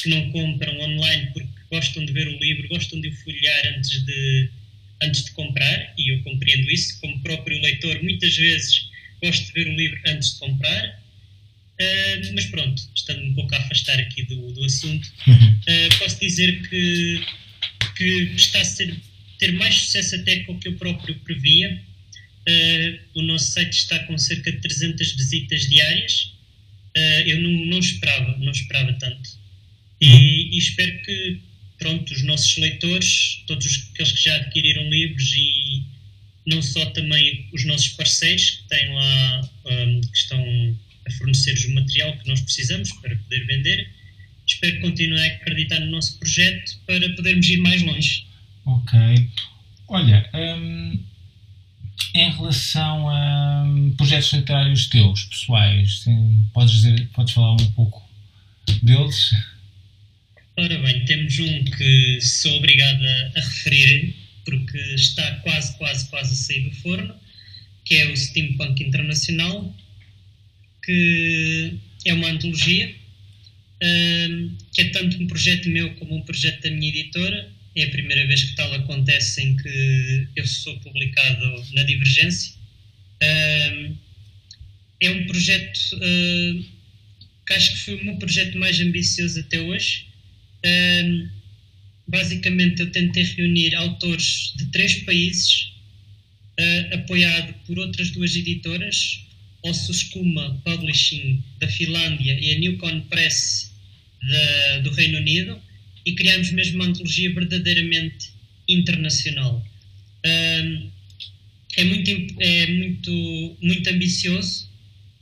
que 0.02 0.10
não 0.10 0.32
compram 0.32 0.80
online 0.80 1.30
porque 1.34 1.50
gostam 1.72 2.06
de 2.06 2.14
ver 2.14 2.28
o 2.28 2.40
livro, 2.40 2.68
gostam 2.68 3.00
de 3.00 3.08
o 3.10 3.16
folhear 3.18 3.76
antes 3.78 4.06
de, 4.06 4.50
antes 5.02 5.26
de 5.26 5.32
comprar, 5.32 5.94
e 5.98 6.14
eu 6.14 6.24
compreendo 6.24 6.70
isso, 6.72 7.00
como 7.00 7.22
próprio 7.22 7.62
leitor, 7.62 8.02
muitas 8.04 8.36
vezes 8.36 8.90
gosto 9.22 9.46
de 9.46 9.52
ver 9.54 9.68
o 9.68 9.76
livro 9.76 10.00
antes 10.08 10.34
de 10.34 10.40
comprar. 10.40 11.00
Uh, 11.80 12.34
mas 12.34 12.46
pronto, 12.48 12.82
estando 12.94 13.24
um 13.24 13.34
pouco 13.34 13.56
a 13.56 13.58
afastar 13.58 13.98
aqui 14.00 14.24
do, 14.24 14.52
do 14.52 14.66
assunto, 14.66 15.06
uh, 15.28 15.98
posso 16.00 16.20
dizer 16.20 16.68
que, 16.68 17.26
que 17.96 18.34
está 18.36 18.60
a 18.60 18.66
ser, 18.66 18.98
ter 19.40 19.54
mais 19.54 19.74
sucesso 19.76 20.16
até 20.16 20.42
com 20.42 20.54
o 20.54 20.60
que 20.60 20.68
eu 20.68 20.76
próprio 20.76 21.16
previa. 21.22 21.82
Uh, 22.48 23.20
o 23.20 23.22
nosso 23.24 23.52
site 23.52 23.74
está 23.74 24.00
com 24.06 24.18
cerca 24.18 24.52
de 24.52 24.60
300 24.60 25.14
visitas 25.14 25.68
diárias. 25.68 26.34
eu 27.26 27.42
não, 27.42 27.52
não, 27.66 27.80
esperava, 27.80 28.38
não 28.38 28.52
esperava 28.52 28.94
tanto. 28.94 29.30
E, 30.02 30.56
e, 30.56 30.58
espero 30.58 31.02
que 31.04 31.40
pronto, 31.78 32.14
os 32.14 32.24
nossos 32.24 32.58
leitores, 32.58 33.44
todos 33.48 33.90
aqueles 33.92 34.12
que 34.12 34.24
já 34.24 34.36
adquiriram 34.36 34.90
livros 34.90 35.34
e, 35.34 35.84
não 36.46 36.62
só 36.62 36.86
também 36.88 37.48
os 37.54 37.66
nossos 37.66 37.90
parceiros 37.90 38.50
que 38.52 38.68
têm 38.68 38.94
lá, 38.94 39.50
um, 39.66 40.02
que 40.02 40.18
estão 40.18 40.78
a 41.08 41.12
fornecer-nos 41.12 41.66
o 41.66 41.72
material 41.72 42.18
que 42.18 42.28
nós 42.28 42.42
precisamos 42.42 42.92
para 42.94 43.16
poder 43.16 43.46
vender. 43.46 43.90
Espero 44.48 44.76
que 44.76 44.82
continuem 44.82 45.22
a 45.22 45.36
acreditar 45.36 45.80
no 45.80 45.92
nosso 45.92 46.18
projeto 46.18 46.78
para 46.86 47.08
podermos 47.16 47.48
ir 47.48 47.58
mais 47.58 47.82
longe. 47.82 48.26
Ok. 48.70 49.30
Olha, 49.88 50.30
um, 50.36 51.04
em 52.14 52.32
relação 52.32 53.10
a 53.10 53.64
um, 53.66 53.92
projetos 53.96 54.32
literários 54.34 54.88
teus, 54.88 55.24
pessoais, 55.24 56.06
podes, 56.54 56.74
dizer, 56.76 57.10
podes 57.14 57.34
falar 57.34 57.54
um 57.54 57.72
pouco 57.72 58.08
deles? 58.84 59.32
Ora 60.56 60.78
bem, 60.84 61.04
temos 61.06 61.40
um 61.40 61.64
que 61.64 62.22
sou 62.22 62.58
obrigado 62.58 63.04
a 63.36 63.40
referir, 63.40 64.16
porque 64.46 64.78
está 64.78 65.32
quase, 65.38 65.76
quase, 65.78 66.08
quase 66.10 66.34
a 66.34 66.36
sair 66.36 66.70
do 66.70 66.76
forno, 66.76 67.16
que 67.86 67.96
é 67.96 68.12
o 68.12 68.16
Steampunk 68.16 68.84
Internacional, 68.84 69.76
que 70.84 71.74
é 72.06 72.14
uma 72.14 72.30
antologia, 72.30 72.96
um, 73.82 74.56
que 74.74 74.82
é 74.82 74.90
tanto 74.90 75.18
um 75.24 75.26
projeto 75.26 75.70
meu 75.70 75.96
como 75.96 76.16
um 76.16 76.22
projeto 76.22 76.62
da 76.62 76.70
minha 76.70 76.90
editora. 76.90 77.59
É 77.80 77.86
a 77.86 77.90
primeira 77.90 78.28
vez 78.28 78.44
que 78.44 78.56
tal 78.56 78.74
acontece 78.74 79.42
em 79.42 79.56
que 79.56 80.28
eu 80.36 80.46
sou 80.46 80.78
publicado 80.80 81.66
na 81.74 81.84
Divergência. 81.84 82.54
É 85.02 85.10
um 85.10 85.26
projeto 85.28 85.80
que 87.48 87.54
acho 87.54 87.72
que 87.72 87.80
foi 87.80 87.96
o 87.96 88.06
meu 88.06 88.18
projeto 88.18 88.58
mais 88.58 88.80
ambicioso 88.80 89.40
até 89.40 89.60
hoje. 89.62 90.06
Basicamente 92.10 92.82
eu 92.82 92.92
tentei 92.92 93.24
reunir 93.24 93.76
autores 93.76 94.54
de 94.56 94.66
três 94.72 94.96
países, 95.04 95.72
uh, 96.60 96.96
apoiado 96.96 97.54
por 97.68 97.78
outras 97.78 98.10
duas 98.10 98.36
editoras, 98.36 99.28
o 99.62 99.72
Suskuma 99.72 100.60
Publishing 100.66 101.44
da 101.60 101.68
Finlândia 101.68 102.34
e 102.40 102.56
a 102.56 102.60
Newcon 102.60 103.02
Press 103.02 103.72
da, 104.28 104.80
do 104.80 104.90
Reino 104.90 105.20
Unido, 105.20 105.62
e 106.06 106.14
criámos 106.14 106.52
mesmo 106.52 106.76
uma 106.76 106.86
antologia 106.86 107.34
verdadeiramente 107.34 108.32
internacional. 108.68 109.66
Uh, 110.26 110.92
é 111.78 111.84
muito, 111.84 112.12
é 112.40 112.68
muito, 112.68 113.58
muito 113.62 113.90
ambicioso, 113.90 114.70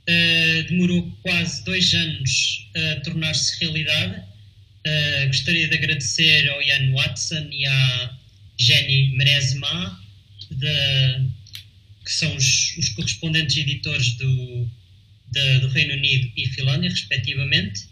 uh, 0.08 0.68
demorou 0.68 1.10
quase 1.22 1.64
dois 1.64 1.92
anos 1.94 2.68
a 2.74 3.00
tornar-se 3.00 3.58
realidade. 3.60 4.22
Uh, 4.86 5.26
gostaria 5.28 5.68
de 5.68 5.74
agradecer 5.74 6.48
ao 6.48 6.62
Ian 6.62 6.92
Watson 6.92 7.48
e 7.50 7.66
à 7.66 8.16
Jenny 8.58 9.16
Merezma, 9.16 10.02
de, 10.50 11.28
que 12.04 12.12
são 12.12 12.34
os, 12.34 12.76
os 12.78 12.88
correspondentes 12.90 13.56
editores 13.56 14.12
do, 14.16 14.68
de, 15.30 15.58
do 15.60 15.68
Reino 15.68 15.94
Unido 15.94 16.30
e 16.36 16.48
Finlândia, 16.48 16.90
respectivamente, 16.90 17.86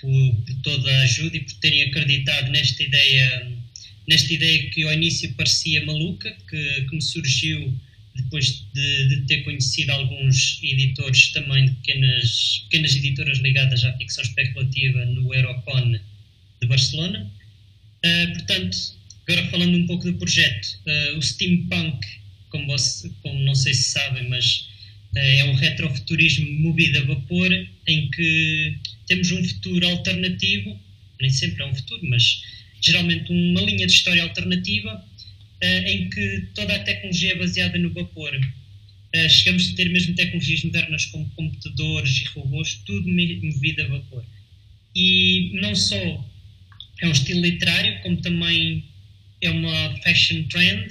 por, 0.00 0.36
por, 0.44 0.54
toda 0.62 0.90
a 0.90 1.02
ajuda 1.02 1.36
e 1.36 1.40
por 1.40 1.54
terem 1.54 1.82
acreditado 1.82 2.50
nesta 2.50 2.82
ideia, 2.82 3.52
nesta 4.08 4.32
ideia 4.32 4.70
que 4.70 4.82
ao 4.84 4.92
início 4.92 5.32
parecia 5.34 5.84
maluca, 5.84 6.30
que, 6.48 6.86
que 6.88 6.94
me 6.94 7.02
surgiu 7.02 7.74
depois 8.16 8.64
de, 8.72 9.08
de, 9.08 9.26
ter 9.26 9.42
conhecido 9.42 9.92
alguns 9.92 10.58
editores 10.62 11.32
também 11.32 11.66
de 11.66 11.72
pequenas, 11.72 12.64
pequenas 12.64 12.96
editoras 12.96 13.38
ligadas 13.38 13.84
à 13.84 13.92
ficção 13.98 14.24
especulativa 14.24 15.04
no 15.04 15.34
Eurocon 15.34 15.98
de 16.60 16.66
Barcelona. 16.66 17.30
Uh, 18.04 18.32
portanto, 18.32 18.76
agora 19.28 19.46
falando 19.50 19.76
um 19.76 19.86
pouco 19.86 20.04
do 20.04 20.18
projeto, 20.18 20.78
uh, 20.86 21.18
o 21.18 21.22
Steampunk, 21.22 22.06
como, 22.48 22.66
você, 22.66 23.10
como, 23.22 23.38
não 23.40 23.54
sei 23.54 23.74
se 23.74 23.90
sabem, 23.90 24.28
mas 24.28 24.68
é 25.16 25.44
um 25.44 25.54
retrofuturismo 25.54 26.50
movido 26.60 26.98
a 26.98 27.04
vapor, 27.04 27.50
em 27.86 28.10
que 28.10 28.78
temos 29.06 29.32
um 29.32 29.42
futuro 29.42 29.88
alternativo, 29.88 30.78
nem 31.20 31.30
sempre 31.30 31.62
é 31.62 31.66
um 31.66 31.74
futuro, 31.74 32.06
mas 32.08 32.42
geralmente 32.80 33.32
uma 33.32 33.62
linha 33.62 33.86
de 33.86 33.92
história 33.92 34.22
alternativa, 34.22 35.04
em 35.62 36.10
que 36.10 36.48
toda 36.54 36.76
a 36.76 36.78
tecnologia 36.80 37.32
é 37.32 37.38
baseada 37.38 37.78
no 37.78 37.90
vapor. 37.90 38.30
chegamos 39.30 39.70
a 39.72 39.76
ter 39.76 39.88
mesmo 39.88 40.14
tecnologias 40.14 40.62
modernas 40.62 41.06
como 41.06 41.28
computadores 41.30 42.20
e 42.20 42.24
robôs, 42.38 42.74
tudo 42.84 43.08
movido 43.08 43.82
a 43.82 43.86
vapor. 43.88 44.24
E 44.94 45.52
não 45.54 45.74
só 45.74 45.96
é 47.00 47.08
um 47.08 47.12
estilo 47.12 47.40
literário, 47.40 48.00
como 48.02 48.18
também 48.18 48.84
é 49.40 49.50
uma 49.50 49.96
fashion 50.02 50.42
trend, 50.44 50.88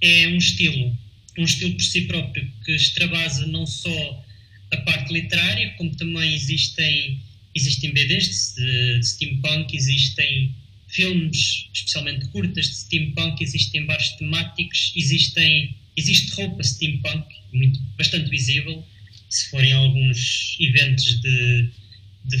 é 0.00 0.28
um 0.28 0.36
estilo, 0.36 0.96
um 1.38 1.44
estilo 1.44 1.72
por 1.74 1.82
si 1.82 2.02
próprio, 2.02 2.50
que 2.64 2.72
extravasa 2.72 3.46
não 3.46 3.64
só 3.66 4.24
a 4.72 4.76
parte 4.78 5.12
literária, 5.12 5.70
como 5.76 5.94
também 5.96 6.34
existem, 6.34 7.20
existem 7.54 7.92
BDs 7.92 8.54
de, 8.56 8.98
de 8.98 9.06
steampunk, 9.06 9.76
existem 9.76 10.54
filmes, 10.88 11.68
especialmente 11.72 12.26
curtas 12.28 12.66
de 12.66 12.74
steampunk, 12.74 13.42
existem 13.42 13.86
bares 13.86 14.10
temáticos, 14.16 14.92
existem, 14.96 15.74
existe 15.96 16.34
roupa 16.34 16.62
steampunk, 16.62 17.26
muito, 17.52 17.80
bastante 17.96 18.28
visível, 18.28 18.84
se 19.30 19.48
forem 19.50 19.72
alguns 19.72 20.56
eventos 20.58 21.20
de, 21.20 21.70
de 22.24 22.38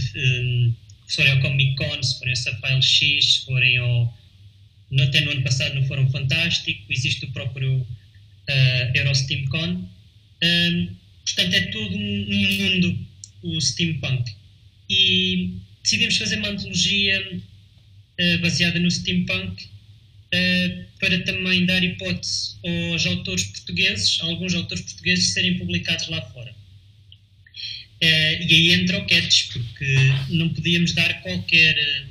se 1.08 1.16
forem 1.16 1.32
ao 1.32 1.40
Comic 1.40 1.76
Con, 1.76 2.02
se 2.02 2.18
forem 2.18 2.32
ao 2.32 2.36
Sapphire 2.36 2.82
X, 2.82 3.34
se 3.34 3.44
forem 3.44 3.76
ao. 3.78 4.18
Até 5.00 5.20
no 5.20 5.32
ano 5.32 5.42
passado 5.42 5.74
no 5.74 5.86
Fórum 5.86 6.10
Fantástico, 6.10 6.90
existe 6.90 7.26
o 7.26 7.32
próprio 7.32 7.86
uh, 8.48 8.96
Eurosteamcon. 8.96 9.88
Um, 10.42 10.96
portanto, 11.24 11.54
é 11.54 11.60
todo 11.66 11.96
um, 11.96 12.58
mundo 12.58 13.08
o 13.42 13.60
steampunk. 13.60 14.32
E 14.88 15.54
decidimos 15.82 16.16
fazer 16.16 16.36
uma 16.36 16.48
antologia 16.48 17.32
uh, 17.32 18.38
baseada 18.40 18.78
no 18.78 18.90
steampunk 18.90 19.64
uh, 19.64 20.84
para 20.98 21.18
também 21.24 21.66
dar 21.66 21.82
hipótese 21.82 22.56
aos 22.92 23.06
autores 23.06 23.44
portugueses, 23.44 24.18
alguns 24.20 24.54
autores 24.54 24.84
portugueses, 24.84 25.32
serem 25.32 25.58
publicados 25.58 26.08
lá 26.08 26.20
fora. 26.22 26.50
Uh, 28.02 28.42
e 28.42 28.54
aí 28.54 28.72
entra 28.74 28.98
o 28.98 29.06
Cats, 29.06 29.50
porque 29.52 29.96
não 30.30 30.48
podíamos 30.50 30.92
dar 30.92 31.20
qualquer, 31.22 32.06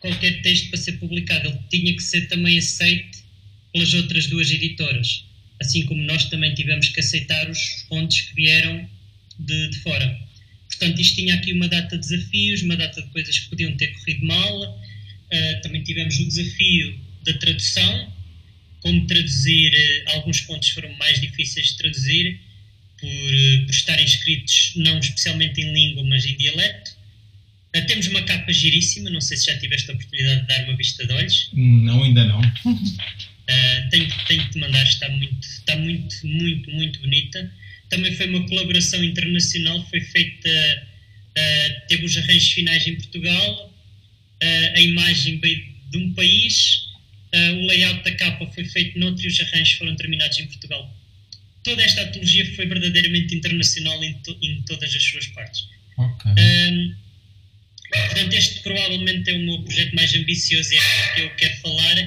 qualquer 0.00 0.42
texto 0.42 0.70
para 0.70 0.78
ser 0.78 0.92
publicado. 0.92 1.48
Ele 1.48 1.58
tinha 1.70 1.92
que 1.92 2.02
ser 2.02 2.28
também 2.28 2.58
aceito 2.58 3.18
pelas 3.72 3.92
outras 3.94 4.26
duas 4.28 4.50
editoras. 4.50 5.24
Assim 5.60 5.84
como 5.86 6.02
nós 6.02 6.24
também 6.24 6.54
tivemos 6.54 6.88
que 6.88 7.00
aceitar 7.00 7.50
os 7.50 7.58
fontes 7.88 8.22
que 8.22 8.34
vieram 8.34 8.88
de, 9.38 9.70
de 9.70 9.78
fora. 9.78 10.28
Portanto, 10.68 11.00
isto 11.00 11.16
tinha 11.16 11.34
aqui 11.34 11.52
uma 11.52 11.68
data 11.68 11.96
de 11.96 12.08
desafios, 12.08 12.62
uma 12.62 12.76
data 12.76 13.02
de 13.02 13.08
coisas 13.08 13.38
que 13.38 13.48
podiam 13.48 13.76
ter 13.76 13.88
corrido 13.98 14.26
mal. 14.26 14.62
Uh, 14.62 15.60
também 15.62 15.82
tivemos 15.82 16.18
o 16.20 16.28
desafio 16.28 16.98
da 17.24 17.32
tradução, 17.34 18.12
como 18.80 19.06
traduzir, 19.06 19.72
uh, 19.72 20.16
alguns 20.16 20.40
pontos 20.42 20.70
foram 20.70 20.92
mais 20.96 21.20
difíceis 21.20 21.68
de 21.68 21.76
traduzir, 21.78 22.40
por, 23.00 23.08
uh, 23.08 23.66
por 23.66 23.72
estarem 23.72 24.04
escritos 24.04 24.72
não 24.76 24.98
especialmente 24.98 25.60
em 25.60 25.72
língua, 25.72 26.04
mas 26.04 26.24
em 26.24 26.36
dialeto. 26.36 26.96
temos 27.86 28.06
uma 28.06 28.22
capa 28.22 28.52
giríssima, 28.52 29.10
não 29.10 29.20
sei 29.20 29.36
se 29.36 29.46
já 29.46 29.58
tiveste 29.58 29.90
a 29.90 29.94
oportunidade 29.94 30.42
de 30.42 30.46
dar 30.46 30.64
uma 30.64 30.76
vista 30.76 31.04
de 31.06 31.12
olhos. 31.12 31.50
Não, 31.52 32.04
ainda 32.04 32.24
não. 32.24 32.40
tenho, 33.90 34.08
tenho 34.26 34.44
que 34.44 34.50
te 34.50 34.58
mandar, 34.58 34.84
está 34.84 35.08
muito, 35.08 35.46
está 35.46 35.76
muito, 35.76 36.26
muito, 36.26 36.70
muito 36.70 37.00
bonita 37.00 37.50
também 37.88 38.14
foi 38.14 38.28
uma 38.28 38.46
colaboração 38.46 39.02
internacional, 39.02 39.84
foi 39.88 40.00
feita, 40.00 40.48
uh, 40.50 41.86
teve 41.88 42.04
os 42.04 42.16
arranjos 42.16 42.52
finais 42.52 42.86
em 42.86 42.96
Portugal, 42.96 43.74
uh, 44.42 44.76
a 44.76 44.80
imagem 44.80 45.38
veio 45.38 45.64
de 45.90 45.98
um 45.98 46.14
país, 46.14 46.86
o 47.30 47.66
layout 47.66 48.02
da 48.04 48.12
capa 48.12 48.46
foi 48.52 48.64
feito 48.64 48.98
noutro 48.98 49.22
e 49.22 49.28
os 49.28 49.38
arranjos 49.38 49.74
foram 49.74 49.94
terminados 49.96 50.38
em 50.38 50.46
Portugal. 50.46 50.94
Toda 51.62 51.82
esta 51.82 52.02
antologia 52.02 52.54
foi 52.54 52.66
verdadeiramente 52.66 53.34
internacional 53.34 54.02
em, 54.02 54.14
to 54.22 54.38
em 54.42 54.62
todas 54.62 54.94
as 54.94 55.02
suas 55.02 55.26
partes. 55.28 55.68
Okay. 55.98 56.32
Um, 56.32 56.94
portanto, 57.90 58.32
este 58.32 58.60
provavelmente 58.60 59.28
é 59.28 59.34
o 59.34 59.40
meu 59.40 59.62
projeto 59.62 59.94
mais 59.94 60.14
ambicioso 60.14 60.72
e 60.72 60.76
é 60.78 61.14
que 61.14 61.20
eu 61.20 61.30
quero 61.36 61.56
falar. 61.58 61.98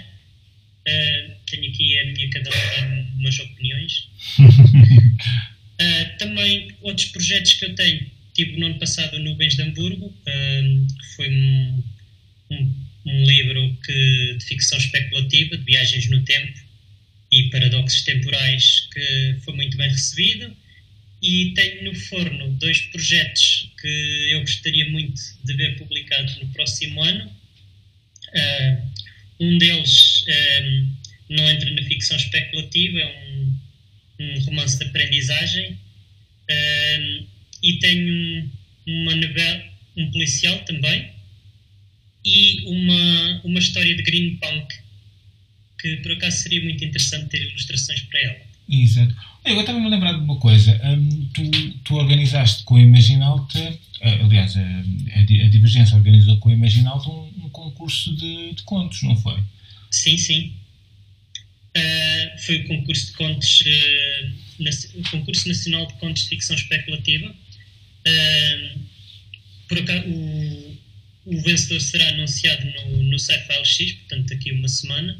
Uh, 0.87 1.30
tenho 1.51 1.69
aqui 1.69 1.99
a 1.99 2.05
minha 2.05 2.29
cada 2.29 2.49
um 2.49 3.19
umas 3.19 3.39
opiniões. 3.39 4.07
Uh, 4.39 6.17
também 6.17 6.73
outros 6.81 7.07
projetos 7.07 7.53
que 7.53 7.65
eu 7.65 7.75
tenho, 7.75 8.09
tive 8.33 8.57
no 8.57 8.67
ano 8.67 8.79
passado 8.79 9.19
Nuvens 9.19 9.55
de 9.55 9.61
Hamburgo, 9.61 10.05
uh, 10.05 10.87
que 10.87 11.15
foi 11.15 11.29
um, 11.29 11.83
um, 12.51 12.73
um, 13.05 13.25
livro 13.25 13.77
que, 13.83 14.35
de 14.39 14.45
ficção 14.45 14.77
especulativa, 14.77 15.57
de 15.57 15.63
viagens 15.63 16.09
no 16.09 16.23
tempo 16.23 16.59
e 17.31 17.49
paradoxos 17.49 18.01
temporais, 18.01 18.87
que 18.93 19.37
foi 19.43 19.55
muito 19.55 19.77
bem 19.77 19.89
recebido. 19.89 20.55
E 21.21 21.53
tenho 21.53 21.83
no 21.83 21.95
forno 21.95 22.51
dois 22.53 22.81
projetos 22.87 23.69
que 23.79 24.27
eu 24.31 24.39
gostaria 24.41 24.89
muito 24.89 25.21
de 25.43 25.53
ver 25.53 25.77
publicados 25.77 26.35
no 26.37 26.47
próximo 26.49 27.03
ano. 27.03 27.31
Uh, 28.33 28.91
um 29.39 29.57
deles 29.57 30.23
não 31.31 31.49
entra 31.49 31.71
na 31.71 31.83
ficção 31.83 32.15
especulativa, 32.17 32.99
é 32.99 33.29
um 33.29 33.41
um 34.21 34.39
romance 34.45 34.77
de 34.77 34.85
aprendizagem 34.85 35.77
um, 36.49 37.25
e 37.63 37.73
tenho 37.79 38.49
uma 38.87 39.15
novela, 39.15 39.63
um 39.97 40.11
policial 40.11 40.57
também 40.59 41.09
e 42.23 42.63
uma, 42.65 43.41
uma 43.43 43.59
história 43.59 43.95
de 43.95 44.03
green 44.03 44.37
punk 44.37 44.75
que 45.79 45.97
por 45.97 46.11
acaso 46.11 46.43
seria 46.43 46.63
muito 46.63 46.83
interessante 46.85 47.29
ter 47.29 47.41
ilustrações 47.41 48.01
para 48.01 48.19
ela. 48.19 48.51
Exato. 48.69 49.15
Eu 49.43 49.59
estava-me 49.59 49.87
a 49.87 49.89
lembrar 49.89 50.13
de 50.13 50.19
uma 50.19 50.37
coisa. 50.37 50.79
Um, 50.83 51.25
tu, 51.33 51.51
tu 51.83 51.95
organizaste 51.95 52.63
com 52.63 52.75
a 52.75 52.81
Imaginalta, 52.81 53.59
uh, 53.59 54.25
aliás, 54.25 54.55
a, 54.55 54.61
a, 55.19 55.23
Divergência 55.49 55.97
organizou 55.97 56.37
com 56.37 56.49
a 56.49 56.53
Imaginalta 56.53 57.09
um, 57.09 57.45
um 57.45 57.49
concurso 57.49 58.15
de, 58.15 58.53
de 58.53 58.61
contos, 58.63 59.01
não 59.01 59.15
foi? 59.15 59.41
Sim, 59.89 60.17
sim. 60.17 60.53
Uh, 61.77 62.41
foi 62.45 62.57
o 62.57 62.67
concurso 62.67 63.07
de 63.07 63.13
contos, 63.13 63.61
uh, 63.61 64.99
o 64.99 65.09
concurso 65.09 65.47
nacional 65.47 65.87
de 65.87 65.93
contos 65.95 66.23
de 66.23 66.29
ficção 66.29 66.55
especulativa. 66.55 67.29
Uh, 67.29 68.79
por 69.69 69.77
acaso, 69.79 70.05
o, 70.07 70.77
o 71.25 71.41
vencedor 71.41 71.79
será 71.79 72.07
anunciado 72.09 72.65
no, 72.65 73.03
no 73.03 73.19
Sci-Fi 73.19 73.59
LX, 73.59 73.93
portanto, 73.93 74.29
daqui 74.29 74.51
uma 74.51 74.67
semana. 74.67 75.17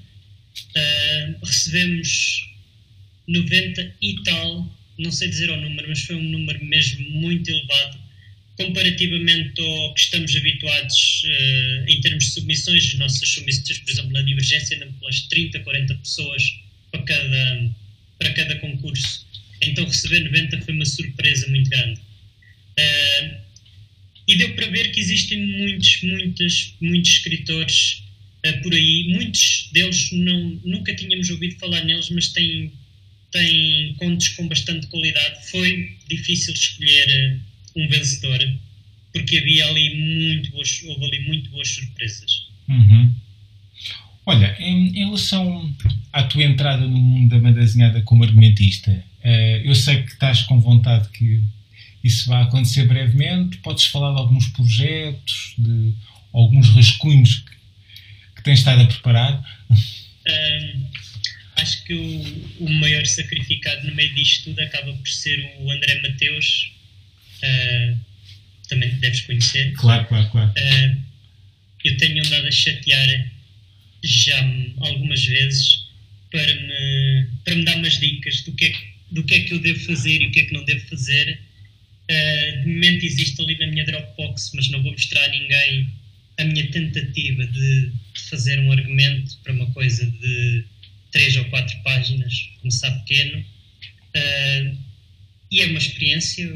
recebemos 1.41 2.49
90 3.27 3.95
e 4.01 4.15
tal, 4.23 4.77
não 4.97 5.11
sei 5.11 5.29
dizer 5.29 5.49
o 5.49 5.55
número, 5.55 5.87
mas 5.87 6.01
foi 6.01 6.15
um 6.17 6.23
número 6.23 6.63
mesmo 6.65 7.09
muito 7.11 7.49
elevado 7.49 8.00
comparativamente 8.65 9.60
ao 9.60 9.93
que 9.93 10.02
estamos 10.02 10.36
habituados 10.36 11.24
uh, 11.26 11.89
em 11.89 12.02
termos 12.02 12.26
de 12.26 12.32
submissões, 12.32 12.86
as 12.86 12.93
nossas 12.95 13.30
submissões, 13.30 13.80
por 13.80 13.89
exemplo, 13.89 14.12
na 14.12 14.21
Divergência, 14.21 14.78
andam 14.78 14.91
pelas 14.93 15.21
30, 15.21 15.60
40 15.60 15.95
pessoas 15.95 16.60
para 16.91 17.02
cada, 17.04 17.71
para 18.19 18.34
cada 18.34 18.56
concurso. 18.58 19.26
Então 19.62 19.86
receber 19.86 20.21
90 20.21 20.62
foi 20.62 20.74
uma 20.74 20.86
surpresa 20.86 21.47
muito 21.47 21.69
grande. 21.69 22.00
Uh, 22.80 23.41
e 24.28 24.36
deu 24.36 24.54
para 24.56 24.67
ver 24.67 24.91
que 24.91 25.00
existem 25.00 25.45
muitos, 25.45 26.02
muitos, 26.04 26.76
muitos 26.80 27.12
escritores 27.12 28.04
uh, 28.45 28.62
por 28.62 28.74
aí. 28.74 29.08
Muitos 29.10 29.69
deles 29.71 30.12
não, 30.12 30.60
nunca 30.63 30.95
tínhamos 30.95 31.30
ouvido 31.30 31.58
falar 31.58 31.84
neles, 31.84 32.10
mas 32.12 32.28
têm, 32.30 32.71
têm 33.32 33.95
contos 33.95 34.30
com 34.30 34.47
bastante 34.47 34.88
qualidade. 34.88 35.50
Foi 35.50 35.97
difícil 36.08 36.54
escolher 36.54 37.41
um 37.75 37.88
vencedor, 37.88 38.39
porque 39.13 39.38
havia 39.38 39.65
ali 39.67 39.95
muito 39.95 40.51
boas, 40.51 40.84
houve 40.84 41.05
ali 41.05 41.19
muito 41.27 41.49
boas 41.49 41.67
surpresas. 41.69 42.47
Uhum. 42.67 43.13
Olha, 44.25 44.55
em, 44.60 44.89
em, 44.89 45.05
relação 45.05 45.75
à 46.13 46.23
tua 46.23 46.43
entrada 46.43 46.88
no 46.88 46.97
mundo 46.97 47.29
da 47.29 47.39
banda 47.39 47.60
desenhada 47.60 48.01
como 48.03 48.23
argumentista, 48.23 48.91
uh, 48.91 49.57
eu 49.63 49.73
sei 49.73 50.03
que 50.03 50.12
estás 50.12 50.43
com 50.43 50.62
vontade 50.62 51.10
que 51.10 51.43
isso 52.03 52.29
vá 52.29 52.41
acontecer 52.41 52.88
brevemente. 52.88 53.57
Podes 53.57 53.86
falar 53.86 54.13
de 54.13 54.19
alguns 54.19 54.47
projetos, 54.49 55.53
de 55.57 55.93
alguns 56.34 56.69
rascunhos 56.69 57.39
que, 57.39 57.51
que 58.36 58.43
tens 58.43 58.60
estado 58.60 58.84
a 58.84 58.86
preparar? 58.86 59.43
Uh, 59.69 60.88
acho 61.57 61.84
que 61.84 61.93
o, 61.93 62.65
o 62.65 62.69
maior 62.79 63.05
sacrificado 63.05 63.88
no 63.88 63.95
meio 63.95 64.13
disto 64.15 64.45
tudo 64.45 64.62
acaba 64.62 64.93
por 64.93 65.07
ser 65.07 65.39
o 65.60 65.71
André 65.71 66.01
Mateus, 66.01 66.71
uh, 67.43 67.99
também 68.67 68.89
deves 68.99 69.21
conhecer. 69.21 69.73
Claro, 69.73 70.08
claro, 70.08 70.30
claro. 70.30 70.51
Uh, 70.51 71.01
eu 71.84 71.97
tenho 71.97 72.25
andado 72.25 72.47
a 72.47 72.51
chatear 72.51 73.32
já 74.04 74.38
algumas 74.80 75.23
vezes 75.25 75.88
para 76.32 76.56
me, 76.56 77.27
para 77.43 77.56
me 77.56 77.65
dar 77.65 77.75
umas 77.77 77.99
dicas 77.99 78.41
do 78.41 78.54
que, 78.54 78.65
é, 78.65 78.73
do 79.12 79.23
que 79.23 79.34
é 79.36 79.39
que 79.41 79.54
eu 79.54 79.60
devo 79.60 79.80
fazer 79.82 80.21
e 80.21 80.27
o 80.27 80.32
que 80.32 80.39
é 80.39 80.45
que 80.45 80.54
não 80.54 80.63
devo 80.65 80.88
fazer. 80.88 81.39
Uh, 82.10 82.63
de 82.63 82.67
momento 82.67 83.06
existe 83.06 83.41
ali 83.41 83.58
na 83.58 83.67
minha 83.67 83.86
Dropbox, 83.86 84.51
mas 84.54 84.69
não 84.69 84.82
vou 84.82 84.91
mostrar 84.91 85.23
a 85.23 85.30
ninguém 85.30 85.89
a 86.38 86.43
minha 86.45 86.67
tentativa 86.71 87.45
de, 87.45 87.91
de 88.13 88.21
fazer 88.30 88.60
um 88.60 88.71
argumento 88.71 89.38
para 89.43 89.54
uma 89.54 89.69
coisa 89.71 90.06
de 90.06 90.65
três 91.12 91.36
ou 91.38 91.45
quatro 91.45 91.77
páginas, 91.84 92.49
começar 92.62 92.91
pequeno. 93.01 93.39
Uh, 94.15 94.77
e 95.51 95.62
é 95.62 95.65
uma 95.67 95.77
experiência, 95.77 96.49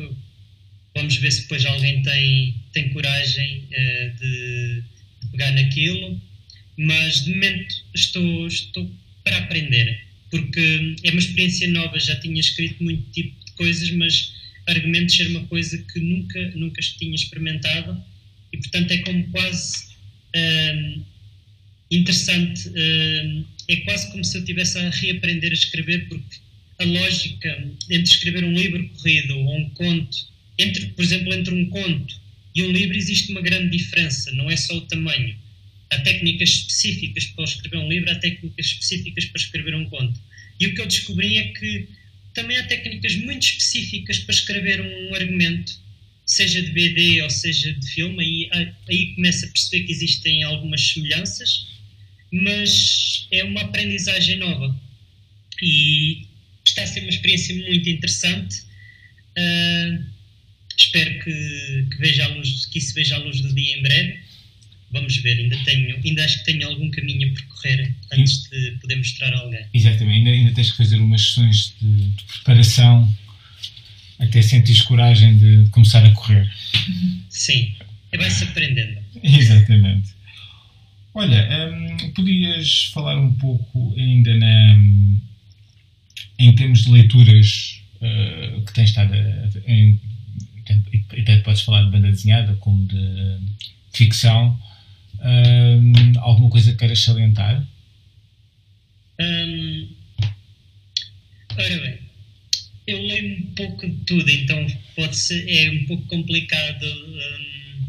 Vamos 0.96 1.18
ver 1.18 1.32
se 1.32 1.42
depois 1.42 1.66
alguém 1.66 2.02
tem, 2.02 2.56
tem 2.72 2.90
coragem 2.90 3.64
uh, 3.66 4.18
de, 4.18 4.84
de, 5.22 5.28
pegar 5.32 5.52
naquilo, 5.52 6.22
mas 6.78 7.26
de 7.26 7.32
momento 7.32 7.76
estou, 7.94 8.48
estou 8.48 8.90
para 9.24 9.38
aprender, 9.40 10.00
porque 10.32 10.96
é 11.04 11.12
uma 11.12 11.20
experiência 11.20 11.68
nova, 11.68 12.00
já 12.00 12.16
tinha 12.16 12.40
escrito 12.40 12.82
muito 12.82 13.12
tipo 13.12 13.46
de 13.46 13.52
coisas, 13.54 13.92
mas 13.92 14.34
argumentos 14.68 15.16
ser 15.16 15.28
uma 15.28 15.46
coisa 15.48 15.78
que 15.78 16.00
nunca, 16.00 16.52
nunca 16.56 16.82
tinha 16.82 17.14
experimentado. 17.14 18.02
E 18.54 18.58
portanto 18.58 18.92
é 18.92 18.98
como 19.00 19.28
quase 19.32 19.88
uh, 20.34 21.06
interessante, 21.92 22.70
uh, 22.70 23.46
é 23.68 23.76
quase 23.78 24.10
como 24.12 24.24
se 24.24 24.38
eu 24.38 24.42
estivesse 24.42 24.78
a 24.78 24.90
reaprender 24.90 25.52
a 25.52 25.56
escrever, 25.56 26.08
porque 26.08 26.38
a 26.80 26.86
lógica 26.86 27.68
entre 27.90 28.14
escrever 28.14 28.46
um 28.46 28.54
livro 28.54 28.88
corrido 28.90 29.38
ou 29.38 29.58
um 29.58 29.70
conto 29.72 30.35
entre, 30.58 30.88
por 30.88 31.04
exemplo, 31.04 31.34
entre 31.34 31.54
um 31.54 31.70
conto 31.70 32.20
e 32.54 32.64
um 32.64 32.72
livro 32.72 32.96
existe 32.96 33.32
uma 33.32 33.42
grande 33.42 33.78
diferença, 33.78 34.32
não 34.32 34.50
é 34.50 34.56
só 34.56 34.76
o 34.78 34.82
tamanho. 34.82 35.36
Há 35.90 36.00
técnicas 36.00 36.50
específicas 36.50 37.26
para 37.26 37.44
escrever 37.44 37.78
um 37.78 37.90
livro, 37.90 38.10
há 38.10 38.16
técnicas 38.16 38.66
específicas 38.66 39.26
para 39.26 39.42
escrever 39.42 39.76
um 39.76 39.86
conto. 39.90 40.20
E 40.60 40.68
o 40.68 40.74
que 40.74 40.82
eu 40.82 40.88
descobri 40.88 41.38
é 41.38 41.50
que 41.50 41.90
também 42.34 42.58
há 42.58 42.64
técnicas 42.64 43.16
muito 43.18 43.44
específicas 43.44 44.20
para 44.20 44.34
escrever 44.34 44.82
um 44.82 45.16
argumento, 45.16 45.78
seja 46.26 46.62
de 46.62 46.72
BD 46.72 47.22
ou 47.22 47.30
seja 47.30 47.74
de 47.74 47.88
filme, 47.88 48.50
aí, 48.52 48.72
aí 48.90 49.16
começa 49.16 49.46
a 49.46 49.50
perceber 49.50 49.86
que 49.86 49.92
existem 49.92 50.44
algumas 50.44 50.82
semelhanças, 50.82 51.68
mas 52.32 53.28
é 53.32 53.44
uma 53.44 53.62
aprendizagem 53.62 54.38
nova. 54.38 54.76
E 55.62 56.26
está 56.66 56.84
a 56.84 56.88
ser 56.88 57.02
uma 57.02 57.10
experiência 57.10 57.56
muito 57.56 57.90
interessante. 57.90 58.64
Uh, 59.38 60.15
espero 60.96 61.20
que, 61.24 61.88
que, 61.92 61.98
veja 62.00 62.26
a 62.26 62.28
luz, 62.30 62.66
que 62.68 62.80
isso 62.80 62.94
veja 62.94 63.16
a 63.16 63.20
luz 63.20 63.42
do 63.42 63.54
dia 63.54 63.78
em 63.78 63.82
breve. 63.82 64.20
Vamos 64.92 65.18
ver, 65.18 65.38
ainda, 65.38 65.58
tenho, 65.66 66.00
ainda 66.06 66.24
acho 66.24 66.40
que 66.40 66.46
tenho 66.46 66.68
algum 66.68 66.90
caminho 66.90 67.30
a 67.30 67.34
percorrer 67.34 67.94
antes 68.14 68.50
de 68.50 68.72
poder 68.80 68.96
mostrar 68.96 69.34
a 69.34 69.40
alguém. 69.40 69.66
Exatamente, 69.74 70.18
ainda, 70.18 70.30
ainda 70.30 70.54
tens 70.54 70.72
que 70.72 70.78
fazer 70.78 70.98
umas 70.98 71.22
sessões 71.22 71.76
de, 71.82 72.12
de 72.12 72.24
preparação 72.24 73.14
até 74.20 74.42
sentires 74.42 74.82
coragem 74.84 75.38
de 75.38 75.70
começar 75.72 76.06
a 76.06 76.12
correr. 76.12 76.50
Sim, 77.30 77.74
vai-se 78.16 78.46
aprendendo. 78.46 79.02
Exatamente. 79.22 80.16
Olha, 81.14 81.74
hum, 81.74 82.12
podias 82.14 82.86
falar 82.94 83.20
um 83.20 83.34
pouco 83.34 83.94
ainda 83.98 84.34
na, 84.36 84.82
em 86.40 86.56
termos 86.56 86.86
de 86.86 86.92
leituras 86.92 87.82
uh, 87.96 88.62
que 88.62 88.74
tens 88.74 88.90
estado 88.90 89.14
a, 89.14 89.72
em, 89.72 90.00
até 91.22 91.38
podes 91.38 91.62
falar 91.62 91.84
de 91.84 91.92
banda 91.92 92.10
desenhada 92.10 92.56
como 92.56 92.86
de 92.86 93.40
ficção. 93.94 94.60
Hum, 95.22 96.14
alguma 96.20 96.50
coisa 96.50 96.72
que 96.72 96.78
queiras 96.78 97.00
salientar? 97.00 97.66
Hum, 99.20 99.88
ora 101.58 101.80
bem, 101.80 102.00
eu 102.88 103.02
leio 103.02 103.40
um 103.40 103.54
pouco 103.56 103.88
de 103.88 103.96
tudo, 104.06 104.30
então 104.30 104.68
pode 104.96 105.16
ser, 105.16 105.50
é 105.50 105.72
um 105.72 105.86
pouco 105.86 106.06
complicado 106.08 106.86
hum, 106.86 107.88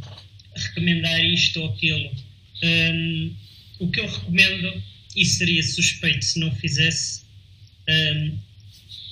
recomendar 0.55 1.25
isto 1.25 1.61
ou 1.61 1.73
aquilo. 1.73 2.11
Um, 2.63 3.35
o 3.81 3.91
que 3.91 4.01
eu 4.01 4.11
recomendo, 4.11 4.83
e 5.15 5.25
seria 5.25 5.63
suspeito 5.63 6.25
se 6.25 6.41
não 6.41 6.55
fizesse, 6.55 7.25
um, 7.89 8.39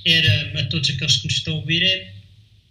era 0.06 0.60
a 0.60 0.64
todos 0.66 0.88
aqueles 0.90 1.16
que 1.18 1.26
nos 1.26 1.36
estão 1.36 1.54
a 1.54 1.56
ouvir, 1.58 1.82
é 1.82 2.13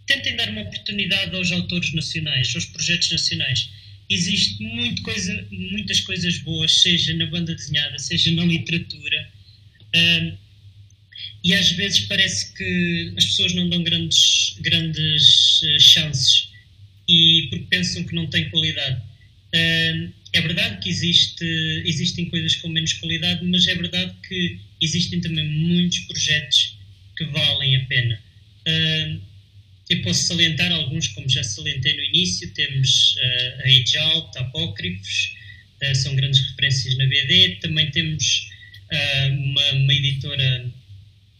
tentem 0.06 0.36
dar 0.36 0.50
uma 0.50 0.62
oportunidade 0.62 1.34
aos 1.34 1.50
autores 1.52 1.92
nacionais, 1.92 2.52
aos 2.54 2.66
projetos 2.66 3.10
nacionais. 3.10 3.70
Existe 4.08 4.62
coisa, 5.02 5.46
muitas 5.50 6.00
coisas 6.00 6.38
boas, 6.38 6.82
seja 6.82 7.14
na 7.14 7.26
banda 7.26 7.54
desenhada, 7.54 7.98
seja 7.98 8.30
na 8.32 8.44
literatura. 8.44 9.32
E 11.42 11.52
às 11.54 11.70
vezes 11.72 12.00
parece 12.00 12.54
que 12.54 13.12
as 13.16 13.24
pessoas 13.24 13.54
não 13.54 13.68
dão 13.68 13.82
grandes, 13.82 14.56
grandes 14.60 15.62
uh, 15.62 15.80
chances 15.80 16.48
e 17.06 17.48
porque 17.50 17.66
pensam 17.68 18.02
que 18.04 18.14
não 18.14 18.26
têm 18.28 18.48
qualidade. 18.50 19.02
É 19.52 20.40
verdade 20.40 20.82
que 20.82 20.88
existe, 20.88 21.44
existem 21.84 22.28
coisas 22.28 22.56
com 22.56 22.68
menos 22.68 22.94
qualidade, 22.94 23.44
mas 23.44 23.68
é 23.68 23.74
verdade 23.74 24.12
que 24.26 24.58
existem 24.80 25.20
também 25.20 25.44
muitos 25.44 26.00
projetos 26.00 26.76
que 27.16 27.24
valem 27.26 27.76
a 27.76 27.84
pena. 27.84 28.20
Uh, 29.90 29.92
eu 29.92 30.02
posso 30.02 30.24
salientar 30.24 30.72
alguns, 30.72 31.08
como 31.08 31.28
já 31.28 31.42
salientei 31.42 31.94
no 31.96 32.02
início, 32.04 32.52
temos 32.54 33.14
uh, 33.16 33.60
a 33.60 33.68
Age 33.68 33.98
Apócrifos, 34.36 35.34
uh, 35.82 35.94
são 35.94 36.14
grandes 36.16 36.40
referências 36.40 36.96
na 36.96 37.06
BD, 37.06 37.56
também 37.60 37.90
temos 37.90 38.52
uma, 39.30 39.72
uma, 39.72 39.92
editora 39.92 40.72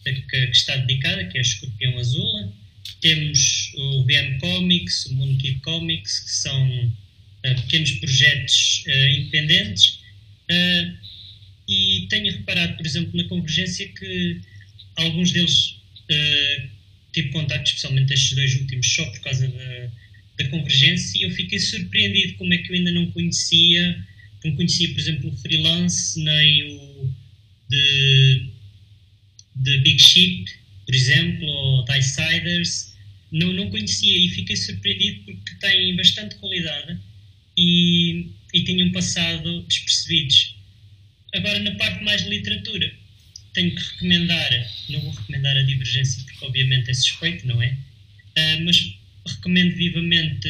que, 0.03 0.13
que, 0.13 0.37
está 0.51 0.77
dedicada, 0.77 1.25
que 1.27 1.37
é 1.37 1.41
a 1.41 1.43
Escorpião 1.43 1.97
Azul, 1.99 2.53
temos 3.01 3.73
o 3.77 4.05
VM 4.05 4.41
Comics, 4.41 5.07
o 5.07 5.15
Moon 5.15 5.37
Kid 5.39 5.61
Comics, 5.61 6.19
que 6.21 6.31
são 6.31 6.93
pequenos 7.53 7.93
projetos 7.93 8.85
uh, 8.87 9.09
independentes. 9.09 10.01
Uh, 10.51 10.97
e 11.69 12.07
tenho 12.09 12.33
reparado, 12.33 12.77
por 12.77 12.87
exemplo, 12.87 13.17
na 13.17 13.29
Convergência 13.29 13.89
que 13.89 14.41
alguns 14.97 15.33
deles 15.33 15.81
uh, 16.11 16.71
tive 17.15 17.31
contato, 17.31 17.65
especialmente 17.65 18.13
estes 18.13 18.35
dois 18.35 18.55
últimos, 18.57 18.93
só 18.93 19.05
por 19.07 19.21
causa 19.21 19.49
da, 19.49 19.91
da 20.39 20.49
Convergência, 20.51 21.19
e 21.19 21.23
eu 21.23 21.31
fiquei 21.31 21.59
surpreendido 21.59 22.35
como 22.35 22.53
é 22.53 22.59
que 22.59 22.71
eu 22.71 22.77
ainda 22.77 22.91
não 22.91 23.11
conhecia, 23.13 24.05
não 24.45 24.55
conhecia, 24.57 24.89
por 24.91 24.99
exemplo, 24.99 25.31
o 25.31 25.37
Freelance, 25.39 26.23
nem 26.23 26.65
o 26.65 27.15
de, 27.71 28.51
de 29.57 29.79
Big 29.79 30.03
Ship, 30.03 30.45
por 30.85 30.95
exemplo, 30.95 31.47
ou 31.47 31.85
Diciders, 31.85 32.95
não, 33.33 33.53
não 33.53 33.71
conhecia 33.71 34.17
e 34.19 34.29
fiquei 34.29 34.57
surpreendido 34.57 35.23
porque 35.25 35.55
têm 35.61 35.97
bastante 35.97 36.35
qualidade 36.37 36.99
e, 37.57 38.27
e 38.53 38.65
tinham 38.65 38.93
passado 38.93 39.63
despercebidos. 39.63 40.57
Agora, 41.33 41.59
na 41.61 41.75
parte 41.77 42.05
mais 42.05 42.23
de 42.23 42.31
literatura, 42.31 42.93
tenho 43.55 43.75
que 43.75 43.83
recomendar, 43.93 44.71
não 44.91 45.01
vou 45.01 45.13
recomendar 45.13 45.57
a 45.57 45.63
Divergência 45.63 46.23
porque 46.25 46.45
obviamente 46.45 46.91
é 46.91 46.95
suspeito, 46.95 47.47
não 47.47 47.63
é? 47.63 47.69
Uh, 47.69 48.65
mas 48.65 48.99
recomendo 49.27 49.75
vivamente 49.75 50.49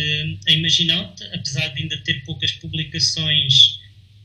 a 0.49 0.53
Imaginout, 0.53 1.23
apesar 1.33 1.69
de 1.69 1.83
ainda 1.83 1.97
ter 1.99 2.25
poucas 2.25 2.53
publicações, 2.53 3.79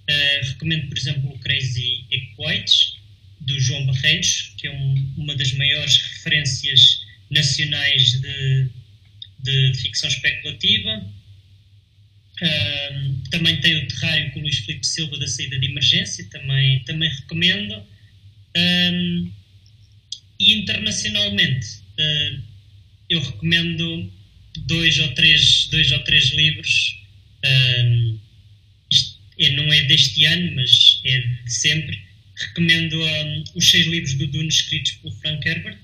uh, 0.10 0.46
recomendo, 0.48 0.88
por 0.88 0.98
exemplo, 0.98 1.30
o 1.30 1.40
Crazy 1.40 2.06
Equates, 2.10 2.98
do 3.42 3.60
João 3.60 3.86
Barreiros, 3.86 4.54
que 4.58 4.68
é 4.68 4.72
um, 4.72 5.14
uma 5.18 5.36
das 5.36 5.54
maiores 5.54 5.98
referências 5.98 7.02
nacionais 7.30 8.20
de, 8.20 8.70
de, 9.40 9.72
de 9.72 9.78
ficção 9.78 10.10
especulativa 10.10 11.06
também 13.30 13.60
tem 13.62 13.76
o 13.76 13.88
Terrário 13.88 14.32
com 14.32 14.40
o 14.40 14.44
Luís 14.44 14.60
Filipe 14.60 14.86
Silva 14.86 15.18
da 15.18 15.28
saída 15.28 15.60
de 15.60 15.68
emergência, 15.68 16.26
também, 16.30 16.80
também 16.84 17.10
recomendo. 17.10 17.84
Um, 18.56 19.32
e 20.40 20.54
internacionalmente, 20.54 21.68
uh, 22.00 22.42
eu 23.10 23.20
recomendo 23.20 24.12
dois 24.66 25.00
ou 25.00 25.08
três, 25.14 25.68
dois 25.72 25.92
ou 25.92 26.00
três 26.04 26.32
livros. 26.32 27.00
Um, 27.46 28.20
é, 29.40 29.50
não 29.52 29.72
é 29.72 29.82
deste 29.84 30.26
ano, 30.26 30.56
mas 30.56 31.00
é 31.06 31.20
de 31.20 31.52
sempre. 31.52 32.00
Recomendo 32.36 33.02
um, 33.02 33.44
os 33.56 33.70
seis 33.70 33.86
livros 33.88 34.14
do 34.16 34.28
Dune 34.28 34.48
escritos 34.48 34.94
pelo 34.94 35.14
Frank 35.16 35.48
Herbert, 35.48 35.80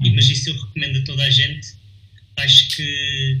uhum. 0.00 0.14
mas 0.14 0.28
isso 0.28 0.50
eu 0.50 0.54
recomendo 0.54 0.98
a 0.98 1.04
toda 1.04 1.22
a 1.24 1.30
gente. 1.30 1.68
Acho 2.36 2.68
que 2.76 3.40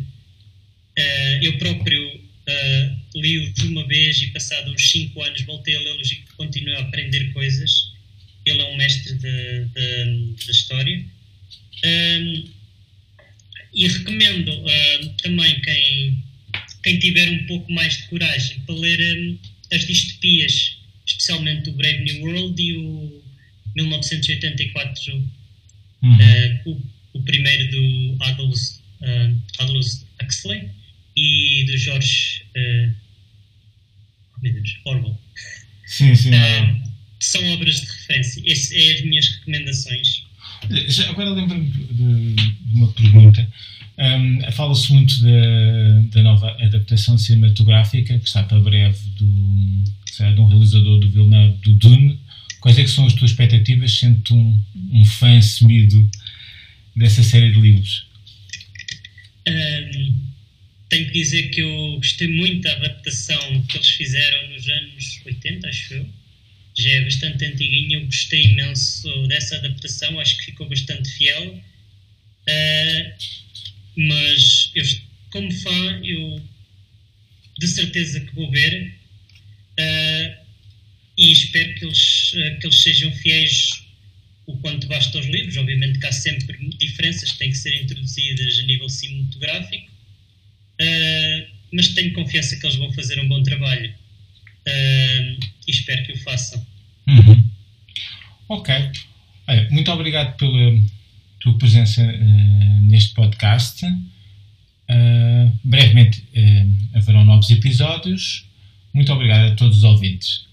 uh, 0.98 1.44
eu 1.44 1.58
próprio 1.58 2.30
Uh, 2.50 2.98
li-os 3.14 3.62
uma 3.64 3.86
vez 3.86 4.20
e, 4.22 4.28
passado 4.28 4.72
uns 4.72 4.90
5 4.90 5.22
anos, 5.22 5.42
voltei 5.42 5.76
a 5.76 5.80
lê-los 5.80 6.10
e 6.10 6.16
continuo 6.36 6.74
a 6.76 6.80
aprender 6.80 7.32
coisas. 7.32 7.89
Ele 8.50 8.62
é 8.62 8.66
um 8.66 8.76
mestre 8.76 9.14
da 9.14 10.50
história. 10.50 11.04
Um, 11.84 12.60
e 13.72 13.86
recomendo 13.86 14.50
uh, 14.52 15.08
também 15.22 15.60
quem, 15.60 16.24
quem 16.82 16.98
tiver 16.98 17.30
um 17.30 17.46
pouco 17.46 17.72
mais 17.72 17.96
de 17.96 18.02
coragem 18.08 18.60
para 18.60 18.74
ler 18.74 19.16
um, 19.16 19.38
as 19.72 19.86
distopias, 19.86 20.76
especialmente 21.06 21.70
o 21.70 21.72
Brave 21.74 22.02
New 22.04 22.22
World 22.22 22.60
e 22.60 22.76
o 22.76 23.22
1984, 23.76 25.14
uhum. 26.02 26.16
uh, 26.16 26.60
o, 26.66 26.82
o, 27.14 27.22
primeiro 27.22 27.70
do 27.70 28.24
Aldous, 28.24 28.82
uh, 29.02 29.40
Aldous 29.58 30.04
Huxley 30.22 30.68
e 31.16 31.64
do 31.66 31.76
Jorge 31.78 32.42
uh, 32.56 32.94
Orwell. 34.84 35.18
Sim, 35.86 36.14
sim. 36.14 36.30
Uh, 36.30 36.89
são 37.20 37.52
obras 37.52 37.80
de 37.80 37.86
referência. 37.86 38.42
Essas 38.46 38.68
são 38.68 38.94
as 38.94 39.00
minhas 39.02 39.28
recomendações. 39.28 40.24
Já, 40.88 41.08
agora 41.10 41.30
lembro-me 41.30 41.66
de, 41.66 42.34
de, 42.34 42.74
uma 42.74 42.92
pergunta. 42.92 43.48
Um, 43.98 44.52
Fala-se 44.52 44.92
muito 44.92 45.20
da, 45.20 46.00
da 46.10 46.22
nova 46.22 46.50
adaptação 46.62 47.18
cinematográfica 47.18 48.18
que 48.18 48.26
está 48.26 48.42
para 48.42 48.58
breve 48.60 48.98
do, 49.18 49.84
será, 50.06 50.32
de 50.32 50.40
um 50.40 50.46
realizador 50.46 50.98
do 50.98 51.10
Villeneuve, 51.10 51.58
do 51.58 51.74
Dune. 51.74 52.18
Quais 52.60 52.78
é 52.78 52.82
que 52.82 52.90
são 52.90 53.06
as 53.06 53.14
tuas 53.14 53.30
expectativas, 53.30 53.98
sendo 53.98 54.34
um, 54.34 54.60
um 54.92 55.04
fã 55.04 55.40
semido 55.40 56.10
dessa 56.96 57.22
série 57.22 57.52
de 57.52 57.60
livros? 57.60 58.06
Um, 59.46 60.30
tenho 60.88 61.06
que 61.06 61.12
dizer 61.12 61.50
que 61.50 61.60
eu 61.60 61.96
gostei 61.96 62.28
muito 62.28 62.62
da 62.62 62.72
adaptação 62.72 63.62
que 63.68 63.76
eles 63.76 63.90
fizeram 63.90 64.48
nos 64.50 64.68
anos 64.68 65.20
80, 65.24 65.68
acho 65.68 65.94
eu. 65.94 66.19
Já 66.80 66.90
é 66.90 67.04
bastante 67.04 67.44
antiguinha, 67.44 67.98
eu 67.98 68.06
gostei 68.06 68.42
imenso 68.42 69.26
dessa 69.28 69.56
adaptação, 69.56 70.18
acho 70.18 70.36
que 70.38 70.46
ficou 70.46 70.68
bastante 70.68 71.08
fiel. 71.10 71.54
Uh, 72.48 73.12
mas 73.96 74.70
eu, 74.74 74.84
como 75.30 75.50
fã, 75.52 76.00
eu 76.02 76.42
de 77.58 77.68
certeza 77.68 78.20
que 78.20 78.34
vou 78.34 78.50
ver 78.50 78.94
uh, 79.78 80.46
e 81.18 81.32
espero 81.32 81.74
que 81.74 81.84
eles, 81.84 82.30
que 82.60 82.66
eles 82.66 82.80
sejam 82.80 83.12
fiéis 83.12 83.84
o 84.46 84.56
quanto 84.58 84.86
basta 84.86 85.18
aos 85.18 85.26
livros. 85.26 85.56
Obviamente 85.58 85.98
que 85.98 86.06
há 86.06 86.12
sempre 86.12 86.56
diferenças 86.78 87.32
que 87.32 87.38
têm 87.38 87.50
que 87.50 87.58
ser 87.58 87.74
introduzidas 87.82 88.58
a 88.58 88.62
nível 88.62 88.88
cinematográfico, 88.88 89.90
Uh, 90.80 91.46
mas 91.72 91.88
tenho 91.88 92.14
confiança 92.14 92.56
que 92.56 92.64
eles 92.64 92.76
vão 92.76 92.90
fazer 92.94 93.20
um 93.20 93.28
bom 93.28 93.42
trabalho 93.42 93.94
e 94.66 95.70
espero 95.70 96.04
que 96.04 96.12
o 96.12 96.18
façam. 96.18 96.66
Uhum. 97.18 97.44
Ok. 98.48 98.74
Olha, 99.48 99.68
muito 99.70 99.90
obrigado 99.90 100.36
pela 100.36 100.80
tua 101.40 101.58
presença 101.58 102.02
uh, 102.02 102.80
neste 102.82 103.14
podcast. 103.14 103.86
brevemente 105.64 106.24
haverão 106.94 107.24
novos 107.24 107.50
episódios. 107.50 108.44
Muito 108.92 109.12
obrigado 109.12 109.52
a 109.52 109.54
todos 109.54 109.78
os 109.78 109.84
ouvintes. 109.84 110.49